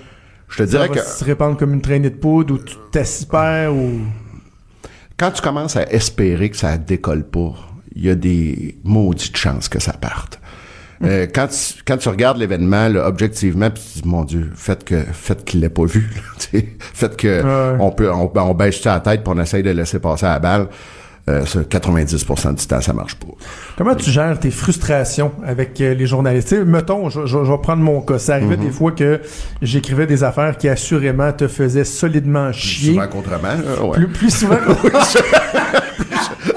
[0.49, 2.77] je te ça dirais va que se répandre comme une traînée de poudre ou tu
[2.93, 4.03] t'aspères ou.
[5.19, 7.55] Quand tu commences à espérer que ça décolle pas
[7.97, 10.41] il y a des maudites chances que ça parte
[11.03, 14.85] Euh, quand, tu, quand tu regardes l'événement là, objectivement, puis tu dis mon Dieu, faites
[14.85, 16.09] que faites qu'il l'ait pas vu,
[16.53, 17.77] là, faites que Ouais.
[17.81, 20.39] on peut on, on baisse ça la tête puis on essaye de laisser passer la
[20.39, 20.69] balle.
[21.27, 23.29] Euh, ça, 90% du temps, ça marche pas.
[23.79, 26.49] Comment tu gères tes frustrations avec euh, les journalistes?
[26.49, 28.19] Tu sais, mettons, je, je- je vais prendre mon cas.
[28.19, 29.21] Ça arrivait des fois que
[29.63, 32.93] j'écrivais des affaires qui assurément te faisaient solidement chier.
[32.93, 33.49] Souvent qu'autrement.
[33.49, 33.97] là, ouais.
[33.97, 34.59] Plus, plus souvent.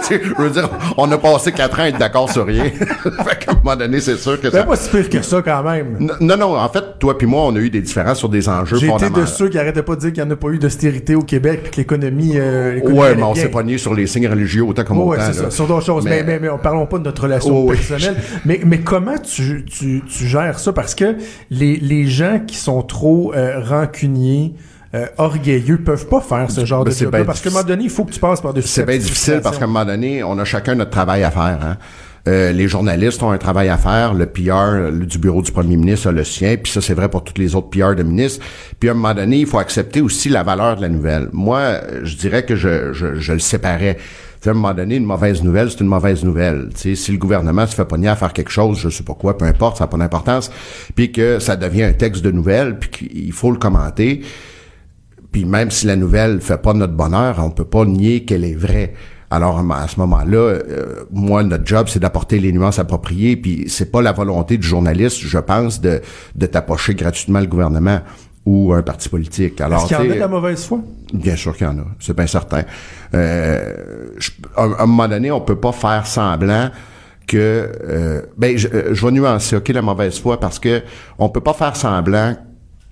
[0.08, 2.64] Sais, je veux dire, on a passé quatre ans à être d'accord sur rien.
[2.70, 4.64] fait qu'à un moment donné, c'est sûr que C'est ça...
[4.64, 5.98] pas si pire que ça quand même.
[6.00, 8.48] N- Non, non, en fait, toi puis moi, on a eu des différences sur des
[8.48, 9.22] enjeux fondamentaux.
[9.22, 11.22] de ceux qui arrêtaient pas de dire qu'il n'y en a pas eu d'austérité au
[11.22, 12.34] Québec puis que l'économie.
[12.36, 15.28] euh, Ouais, mais on s'est pogné sur les signes religieux autant comme Ouais, autant.
[15.28, 16.04] ouais, ça, sur d'autres choses.
[16.06, 17.78] Mais, Mais- mais, mais, parlons pas de notre relation Oh, oui.
[17.78, 18.16] personnelle.
[18.46, 20.72] mais, mais comment tu, tu, tu gères ça?
[20.74, 21.16] Parce que
[21.50, 24.54] les, les gens qui sont trop euh, rancuniers,
[24.96, 27.84] euh, orgueilleux, peuvent pas faire ce genre Ben, de job Parce qu'à un moment donné,
[27.86, 30.38] il faut que tu passes par-dessus C'est bien difficile parce qu'à un moment donné, on
[30.40, 31.60] a chacun notre travail à faire.
[31.62, 31.78] Hein.
[32.28, 35.78] Euh, les journalistes ont un travail à faire, le PR le- du bureau du premier
[35.78, 38.44] ministre a le sien, puis ça c'est vrai pour tous les autres PR de ministres.
[38.80, 41.30] Puis à un moment donné, il faut accepter aussi la valeur de la nouvelle.
[41.32, 43.98] Moi, je dirais que je, je, je le séparais.
[44.46, 46.70] À un moment donné, une mauvaise nouvelle, c'est une mauvaise nouvelle.
[46.74, 49.14] Tu sais, si le gouvernement se fait pogner à faire quelque chose, je sais pas
[49.14, 50.52] quoi, peu importe, ça n'a pas d'importance,
[50.96, 54.22] puis que ça devient un texte de nouvelle, puis qu'il faut le commenter,
[55.38, 58.56] puis même si la nouvelle fait pas notre bonheur, on peut pas nier qu'elle est
[58.56, 58.94] vraie.
[59.30, 63.38] Alors à ce moment-là, euh, moi notre job c'est d'apporter les nuances appropriées.
[63.38, 66.02] Puis c'est pas la volonté du journaliste, je pense, de
[66.34, 68.00] de tapocher gratuitement le gouvernement
[68.48, 69.62] ou un parti politique.
[69.62, 70.80] Alors Est-ce qu'il y en a de la mauvaise foi?
[71.14, 72.64] Bien sûr qu'il y en a, c'est bien certain.
[73.14, 76.72] Euh, je- à, à un moment donné, on peut pas faire semblant
[77.28, 80.82] que euh, ben je, euh, je vais nuancer ok la mauvaise foi parce que
[81.20, 82.36] on peut pas faire semblant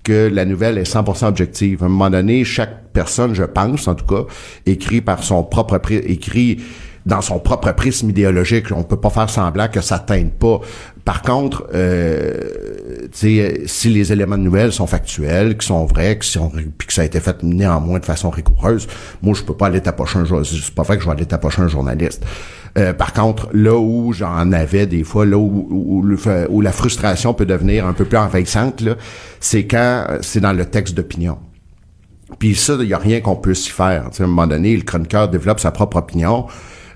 [0.06, 1.82] que la nouvelle est 100% objective.
[1.82, 4.22] À un moment donné, chaque personne, je pense en tout cas,
[4.64, 6.62] écrit par son propre écrit
[7.06, 8.66] dans son propre prisme idéologique.
[8.70, 10.60] On peut pas faire semblant que ça teinte pas.
[11.04, 16.38] Par contre, euh, si les éléments de nouvelles sont factuels, qui sont vrais, qui
[16.78, 18.86] puis que ça a été fait néanmoins de façon rigoureuse,
[19.22, 20.54] moi je peux pas aller tapocher un journaliste.
[20.64, 22.24] C'est pas vrai que je vais aller tapocher un journaliste.
[22.76, 27.86] Euh, par contre, là où j'en avais des fois, là où, la frustration peut devenir
[27.86, 28.82] un peu plus envahissante,
[29.40, 31.38] c'est quand c'est dans le texte d'opinion.
[32.38, 34.10] Puis ça, il y a rien qu'on puisse y faire.
[34.10, 36.46] Tu sais, à un moment donné, le chroniqueur développe sa propre opinion.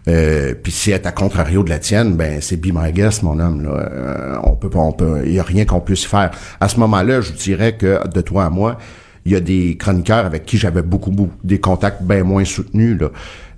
[0.09, 3.23] Euh, puis si elle est à contrario de la tienne, ben c'est be my guest,
[3.23, 3.67] mon homme.
[3.71, 6.31] Euh, on peut pas, on peut, il y a rien qu'on puisse faire.
[6.61, 8.79] À ce moment-là, je dirais que de toi à moi,
[9.25, 12.99] il y a des chroniqueurs avec qui j'avais beaucoup, beaucoup des contacts bien moins soutenus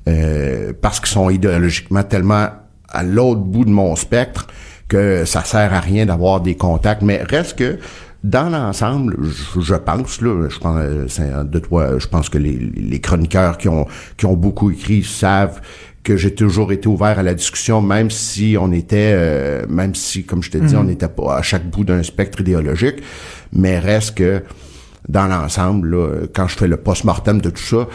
[0.09, 2.49] euh, parce qu'ils sont idéologiquement tellement
[2.89, 4.47] à l'autre bout de mon spectre
[4.89, 7.03] que ça sert à rien d'avoir des contacts.
[7.03, 7.79] Mais reste que
[8.25, 10.79] dans l'ensemble, je, je pense là, je pense
[11.21, 13.87] euh, de toi, je pense que les, les chroniqueurs qui ont
[14.17, 15.61] qui ont beaucoup écrit savent
[16.05, 20.25] que j'ai toujours été ouvert à la discussion, même si on était, euh, même si,
[20.25, 22.97] comme je te dis, on n'était pas à chaque bout d'un spectre idéologique,
[23.53, 24.43] mais reste que
[25.09, 27.87] dans l'ensemble, quand je fais le post-mortem de tout ça,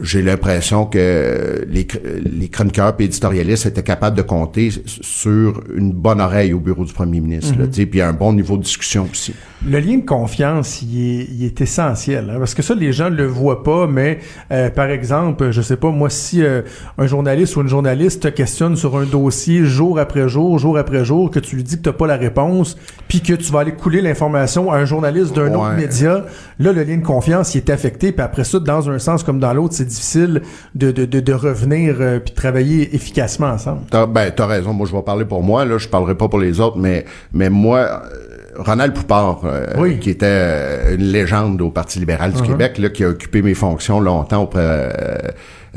[0.00, 1.86] j'ai l'impression que les,
[2.24, 6.92] les chroniqueurs et éditorialistes étaient capables de compter sur une bonne oreille au bureau du
[6.94, 9.34] premier ministre, tu sais, puis un bon niveau de discussion aussi.
[9.68, 12.30] Le lien de confiance, il est, il est essentiel.
[12.30, 14.18] hein, parce que ça, les gens le voient pas, mais
[14.50, 16.62] euh, par exemple, je sais pas, moi, si euh,
[16.98, 21.04] un journaliste ou une journaliste te questionne sur un dossier jour après jour, jour après
[21.04, 22.76] jour, que tu lui dis que t'as pas la réponse,
[23.08, 26.24] puis que tu vas aller couler l'information à un journaliste d'un autre média,
[26.58, 29.38] là, le lien de confiance, il est affecté, puis après ça, dans un sens comme
[29.38, 30.42] dans l'autre, c'est difficile
[30.74, 33.80] de, de, de, de revenir euh, puis de travailler efficacement ensemble.
[33.90, 34.72] T'as, ben, t'as raison.
[34.72, 35.64] Moi, je vais parler pour moi.
[35.64, 39.98] Là, je parlerai pas pour les autres, mais, mais moi, euh, Ronald Poupard, euh, Oui.
[39.98, 42.46] qui était euh, une légende au Parti libéral du Uh-huh.
[42.46, 44.90] Québec, là, qui a occupé mes fonctions longtemps auprès,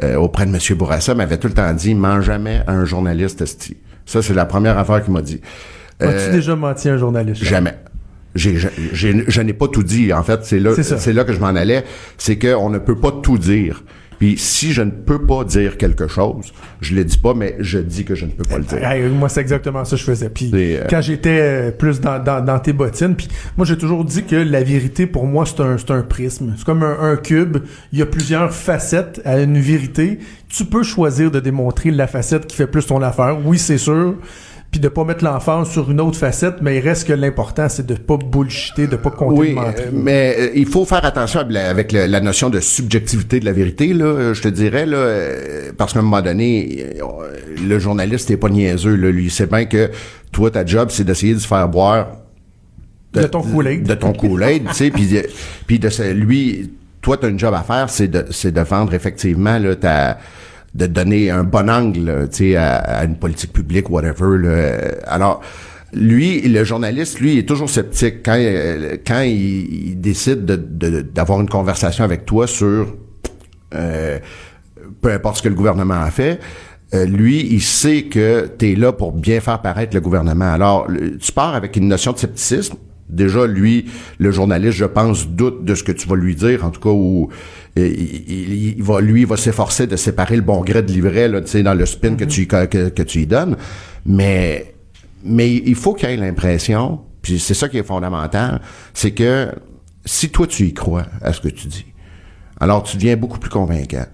[0.04, 0.60] euh, auprès de M.
[0.78, 3.78] Bourassa, m'avait tout le temps dit, mange jamais à un journaliste esti.
[4.06, 5.42] Ça, c'est la première affaire qu'il m'a dit.
[6.00, 7.44] As-tu déjà menti à un journaliste?
[7.44, 7.76] Jamais.
[8.36, 10.14] Je n'ai pas tout dit.
[10.14, 11.84] En fait, c'est là, C'est là que je m'en allais.
[12.18, 13.84] C'est qu'on ne peut pas tout dire.
[14.20, 17.80] Puis si je ne peux pas dire quelque chose, je le dis pas, mais je
[17.80, 18.82] dis que je ne peux pas le dire.
[18.82, 20.30] Hey, moi, c'est exactement ça que je faisais.
[20.30, 23.28] Puis euh, quand j'étais euh, plus dans, dans, dans tes bottines, puis
[23.58, 26.54] moi, j'ai toujours dit que la vérité, pour moi, c'est un, un prisme.
[26.58, 27.58] C'est comme un, un cube.
[27.92, 30.20] Il y a plusieurs facettes à une vérité.
[30.48, 33.38] Tu peux choisir de démontrer la facette qui fait plus ton affaire.
[33.44, 34.16] Oui, c'est sûr.
[34.76, 37.86] Puis de pas mettre l'emphase sur une autre facette, mais il reste que l'important, c'est
[37.86, 41.54] de pas bullshiter, de pas compter Oui, euh, mais euh, il faut faire attention avec
[41.54, 44.98] la, avec le- la notion de subjectivité de la vérité, là, je te dirais, là,
[44.98, 46.88] euh, parce qu'à un moment donné,
[47.66, 49.90] le journaliste n'est pas niaiseux, là, lui, il sait bien que
[50.34, 52.08] toi, ta job, c'est d'essayer de se faire boire
[53.14, 53.84] De ton Kool-Aid.
[53.88, 55.26] de ton Kool-Aid, tu sais, puis de-
[55.68, 56.70] puis de lui,
[57.02, 60.18] toi, tu as une job à faire, c'est de c'est de vendre effectivement là, ta
[60.76, 64.38] de donner un bon angle, tu sais, à, une politique publique, whatever.
[65.08, 65.42] Alors,
[65.94, 71.40] lui, le journaliste, lui, est toujours sceptique quand euh, quand il, décide de- de- d'avoir
[71.40, 72.94] une conversation avec toi sur
[73.74, 74.20] euh,
[75.02, 76.40] peu importe ce que le gouvernement a fait.
[76.94, 80.52] euh, lui, il sait que tu es là pour bien faire paraître le gouvernement.
[80.54, 80.88] Alors,
[81.20, 82.76] tu pars avec une notion de scepticisme.
[83.10, 83.86] Déjà, lui,
[84.18, 86.90] le journaliste, je pense, doute de ce que tu vas lui dire, en tout cas,
[86.90, 87.30] ou
[87.76, 91.48] il, va, lui, il va s'efforcer de séparer le bon gré de l'ivraie, là, tu
[91.48, 93.58] sais, dans le spin que tu que, tu y donnes.
[94.06, 94.74] Mais,
[95.24, 98.62] mais il faut qu'il ait l'impression, puis c'est ça qui est fondamental,
[98.94, 99.52] c'est que
[100.06, 101.86] si toi tu y crois à ce que tu dis,
[102.60, 104.06] alors tu deviens beaucoup plus convaincant.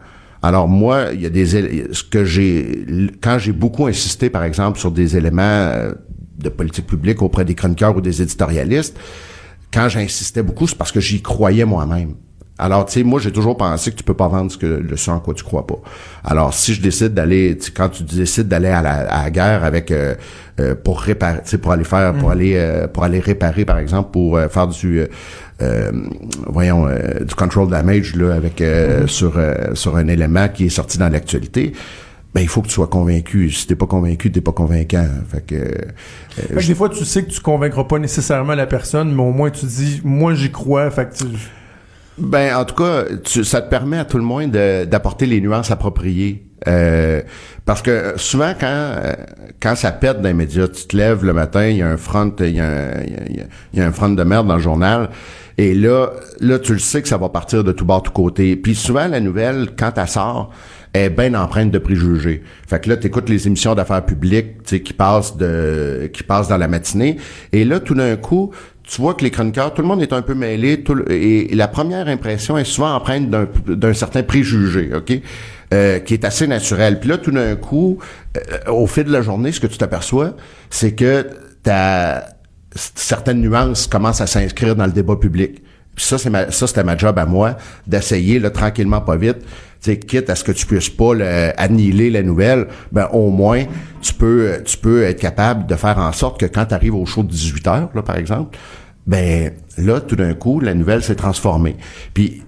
[0.41, 2.85] Alors moi, il y a des ce que j'ai
[3.21, 5.93] quand j'ai beaucoup insisté par exemple sur des éléments euh,
[6.39, 8.97] de politique publique auprès des chroniqueurs ou des éditorialistes,
[9.71, 12.15] quand j'insistais beaucoup, c'est parce que j'y croyais moi-même.
[12.59, 14.95] Alors, tu sais, moi, j'ai toujours pensé que tu peux pas vendre ce que le
[14.95, 15.79] ce en quoi tu crois pas.
[16.23, 19.89] Alors, si je décide d'aller, quand tu décides d'aller à la, à la guerre avec
[19.89, 20.13] euh,
[20.59, 24.37] euh, pour réparer, pour aller faire, pour aller, euh, pour aller réparer, par exemple, pour
[24.37, 25.07] euh, faire du, euh,
[25.63, 25.91] euh,
[26.47, 30.69] voyons, euh, du control damage là, avec euh, sur euh, sur un élément qui est
[30.69, 31.73] sorti dans l'actualité.
[32.33, 33.49] Ben, il faut que tu sois convaincu.
[33.49, 35.07] Si t'es pas convaincu, t'es pas convaincant.
[35.29, 35.71] Fait que, euh,
[36.29, 39.31] Fait que des fois, tu sais que tu convaincras pas nécessairement la personne, mais au
[39.31, 40.89] moins tu dis, moi j'y crois.
[40.91, 41.25] Fait que tu...
[42.21, 45.71] Ben, en tout cas, tu- ça te permet à tout le moins d'apporter les nuances
[45.71, 46.45] appropriées.
[46.67, 47.21] Euh,
[47.65, 49.13] parce que souvent, quand euh,
[49.59, 51.97] quand ça pète dans les médias, tu te lèves le matin, il y a un
[51.97, 52.91] front, il y a un,
[53.73, 55.09] y a- un front de merde dans le journal,
[55.57, 58.55] et là, là, tu le sais que ça va partir de tout bord, tout côté.
[58.55, 60.51] Puis souvent, la nouvelle, quand elle sort,
[60.93, 62.43] est bien empreinte de préjugés.
[62.67, 66.57] Fait que là, tu écoutes les émissions d'affaires publiques, qui passent de qui passent dans
[66.57, 67.17] la matinée,
[67.53, 68.51] et là, tout d'un coup,
[68.91, 72.09] tu vois que les chroniqueurs, tout le monde est un peu mêlé, et, la première
[72.09, 75.13] impression est souvent empreinte d'un certain préjugé, ok,
[75.73, 76.99] euh, qui est assez naturel.
[76.99, 77.99] Puis là, tout d'un coup,
[78.35, 80.35] euh, au fil de la journée, ce que tu t'aperçois,
[80.69, 81.25] c'est que
[81.63, 82.25] ta
[82.73, 85.61] certaines nuances commencent à s'inscrire dans le débat public.
[85.95, 89.37] Puis ça, c'est ma, ça, c'était ma job à moi, d'essayer, tranquillement, pas vite,
[89.81, 93.63] sais, quitte à ce que tu puisses pas là, annihiler la nouvelle, ben, au moins,
[94.01, 97.05] tu peux, tu peux être capable de faire en sorte que quand tu arrives au
[97.05, 98.57] show de 18 heures, là, par exemple,
[99.07, 101.75] ben, là, tout d'un coup, la nouvelle s'est transformée.
[102.13, 102.43] Puis,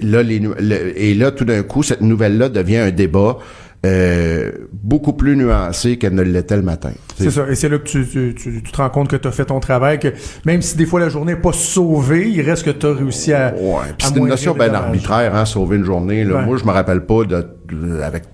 [0.00, 3.38] là, les, le- et là, tout d'un coup, cette nouvelle-là devient un débat
[3.84, 6.92] euh, beaucoup plus nuancé qu'elle ne l'était le matin.
[7.18, 7.48] C'est ça.
[7.48, 9.44] Et c'est là que tu, tu, tu- tu te rends compte que tu as fait
[9.46, 10.08] ton travail, que
[10.44, 13.32] même si des fois la journée n'est pas sauvée, il reste que tu as réussi
[13.32, 13.52] à.
[13.54, 16.24] Ouais, c'est une notion bien arbitraire, hein, sauver une journée.
[16.24, 16.36] Là.
[16.36, 16.44] Ouais.
[16.46, 18.24] Moi, je me rappelle pas de, de- avec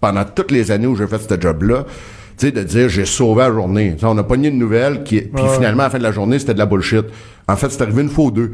[0.00, 1.84] pendant toutes les années où j'ai fait ce job-là,
[2.38, 3.92] tu sais, de dire j'ai sauvé la journée.
[3.94, 5.54] Tu sais, on a pogné une nouvelle qui, puis Ouais.
[5.54, 7.04] finalement à la fin de la journée c'était de la bullshit.
[7.46, 8.52] En fait, c'est arrivé une fois ou deux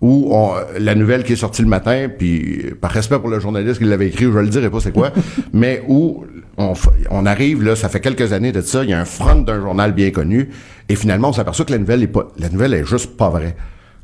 [0.00, 3.78] où on, la nouvelle qui est sortie le matin, puis par respect pour le journaliste
[3.78, 5.12] qui l'avait écrit, je le dirai pas c'est quoi,
[5.52, 6.24] mais où
[6.56, 6.74] on,
[7.10, 9.60] on arrive là, ça fait quelques années de ça, il y a un front d'un
[9.60, 10.50] journal bien connu,
[10.88, 13.56] et finalement on s'aperçoit que la nouvelle est pas, la nouvelle est juste pas vraie.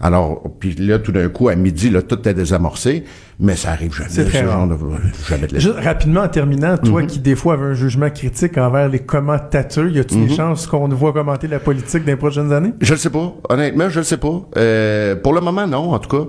[0.06, 3.04] Alors, puis là, tout d'un coup, à midi, là, tout est désamorcé,
[3.40, 4.10] mais ça arrive jamais.
[4.10, 4.68] C'est très ce rare.
[4.68, 4.94] genre de-
[5.26, 7.06] jamais de Juste rapidement en terminant, toi Mhm.
[7.06, 10.26] qui des fois avais un jugement critique envers les commentateurs, y a-t-il Mhm.
[10.28, 12.74] des chances qu'on voit commenter la politique dans les prochaines années?
[12.82, 13.32] Je le sais pas.
[13.48, 14.42] Honnêtement, je le sais pas.
[14.58, 15.92] Euh, pour le moment, non.
[15.94, 16.26] En tout cas,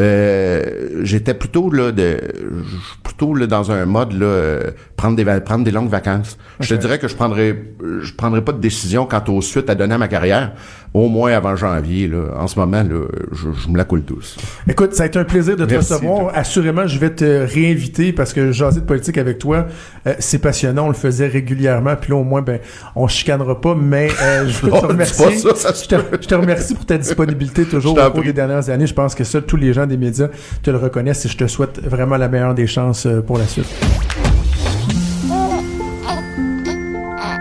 [0.00, 5.24] euh, j'étais plutôt là de, je- plutôt là dans un mode là euh, prendre des
[5.40, 6.38] prendre des longues vacances.
[6.60, 7.56] Je te dirais que je prendrais,
[8.02, 10.52] je prendrais pas de décision quant aux suites à donner à ma carrière,
[10.94, 12.08] au moins avant janvier.
[12.08, 12.34] Là.
[12.38, 14.36] En ce moment, là, je, je me la coule douce.
[14.68, 16.18] Écoute, ça a été un plaisir de te Merci, recevoir.
[16.20, 16.32] toi.
[16.34, 19.66] Assurément, je vais te réinviter parce que jaser de politique avec toi,
[20.06, 20.84] euh, c'est passionnant.
[20.86, 21.94] On le faisait régulièrement.
[22.00, 22.58] Puis là, au moins, ben,
[22.96, 23.74] on chicanera pas.
[23.74, 25.26] Mais euh, je veux Non, te remercier.
[25.26, 28.22] pas ça, ça se je, te, je te remercie pour ta disponibilité toujours au cours
[28.22, 28.86] des dernières années.
[28.86, 30.28] Je pense que ça, tous les gens des médias
[30.62, 33.46] te le reconnaissent et je te souhaite vraiment la meilleure des chances euh, pour la
[33.46, 33.66] suite.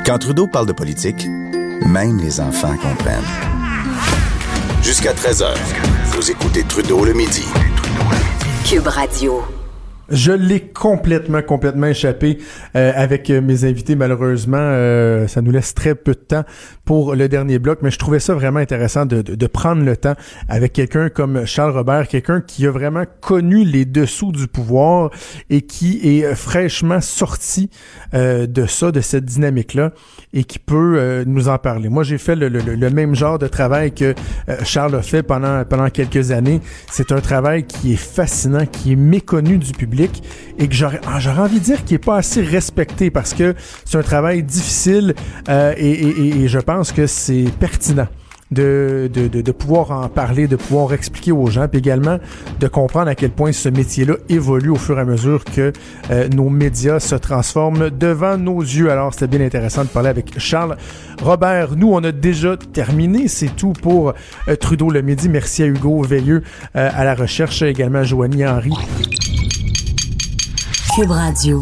[0.05, 1.27] Quand Trudeau parle de politique,
[1.85, 3.21] même les enfants comprennent.
[4.81, 5.53] Jusqu'à 13h,
[6.11, 7.45] vous écoutez Trudeau le midi.
[8.65, 9.43] Cube Radio.
[10.09, 12.37] Je l'ai complètement, complètement échappé
[12.75, 13.95] euh, avec euh, mes invités.
[13.95, 16.43] Malheureusement, euh, ça nous laisse très peu de temps
[16.87, 19.97] pour le dernier bloc, mais je trouvais ça vraiment intéressant de, de, de prendre le
[19.97, 20.15] temps
[20.47, 25.11] avec quelqu'un comme Charles Robert, quelqu'un qui a vraiment connu les dessous du pouvoir
[25.49, 27.69] et qui est fraîchement sorti
[28.13, 29.91] euh, de ça, de cette dynamique-là,
[30.33, 31.89] et qui peut euh, nous en parler.
[31.89, 34.15] Moi, j'ai fait le, le- le même genre de travail que
[34.47, 36.61] euh, Charles a fait pendant, pendant quelques années.
[36.89, 40.23] C'est un travail qui est fascinant, qui est méconnu du public
[40.57, 43.97] et que j'aurais ah, envie de dire qu'il est pas assez respecté parce que c'est
[43.97, 45.15] un travail difficile
[45.49, 48.07] euh, et, et- et- et je pense que c'est pertinent.
[48.49, 52.17] De, de, de, pouvoir en parler, de pouvoir expliquer aux gens, puis également
[52.61, 55.73] de comprendre à quel point ce métier-là évolue au fur et à mesure que
[56.11, 58.89] euh, nos médias se transforment devant nos yeux.
[58.89, 60.77] Alors, c'était bien intéressant de parler avec Charles
[61.21, 61.75] Robert.
[61.75, 63.27] Nous, on a déjà terminé.
[63.27, 64.13] C'est tout pour
[64.47, 65.27] euh, Trudeau le midi.
[65.27, 66.41] Merci à Hugo Veilleux
[66.77, 68.71] euh, à la recherche, également à Joanie Henry.
[70.95, 71.61] Cube Radio.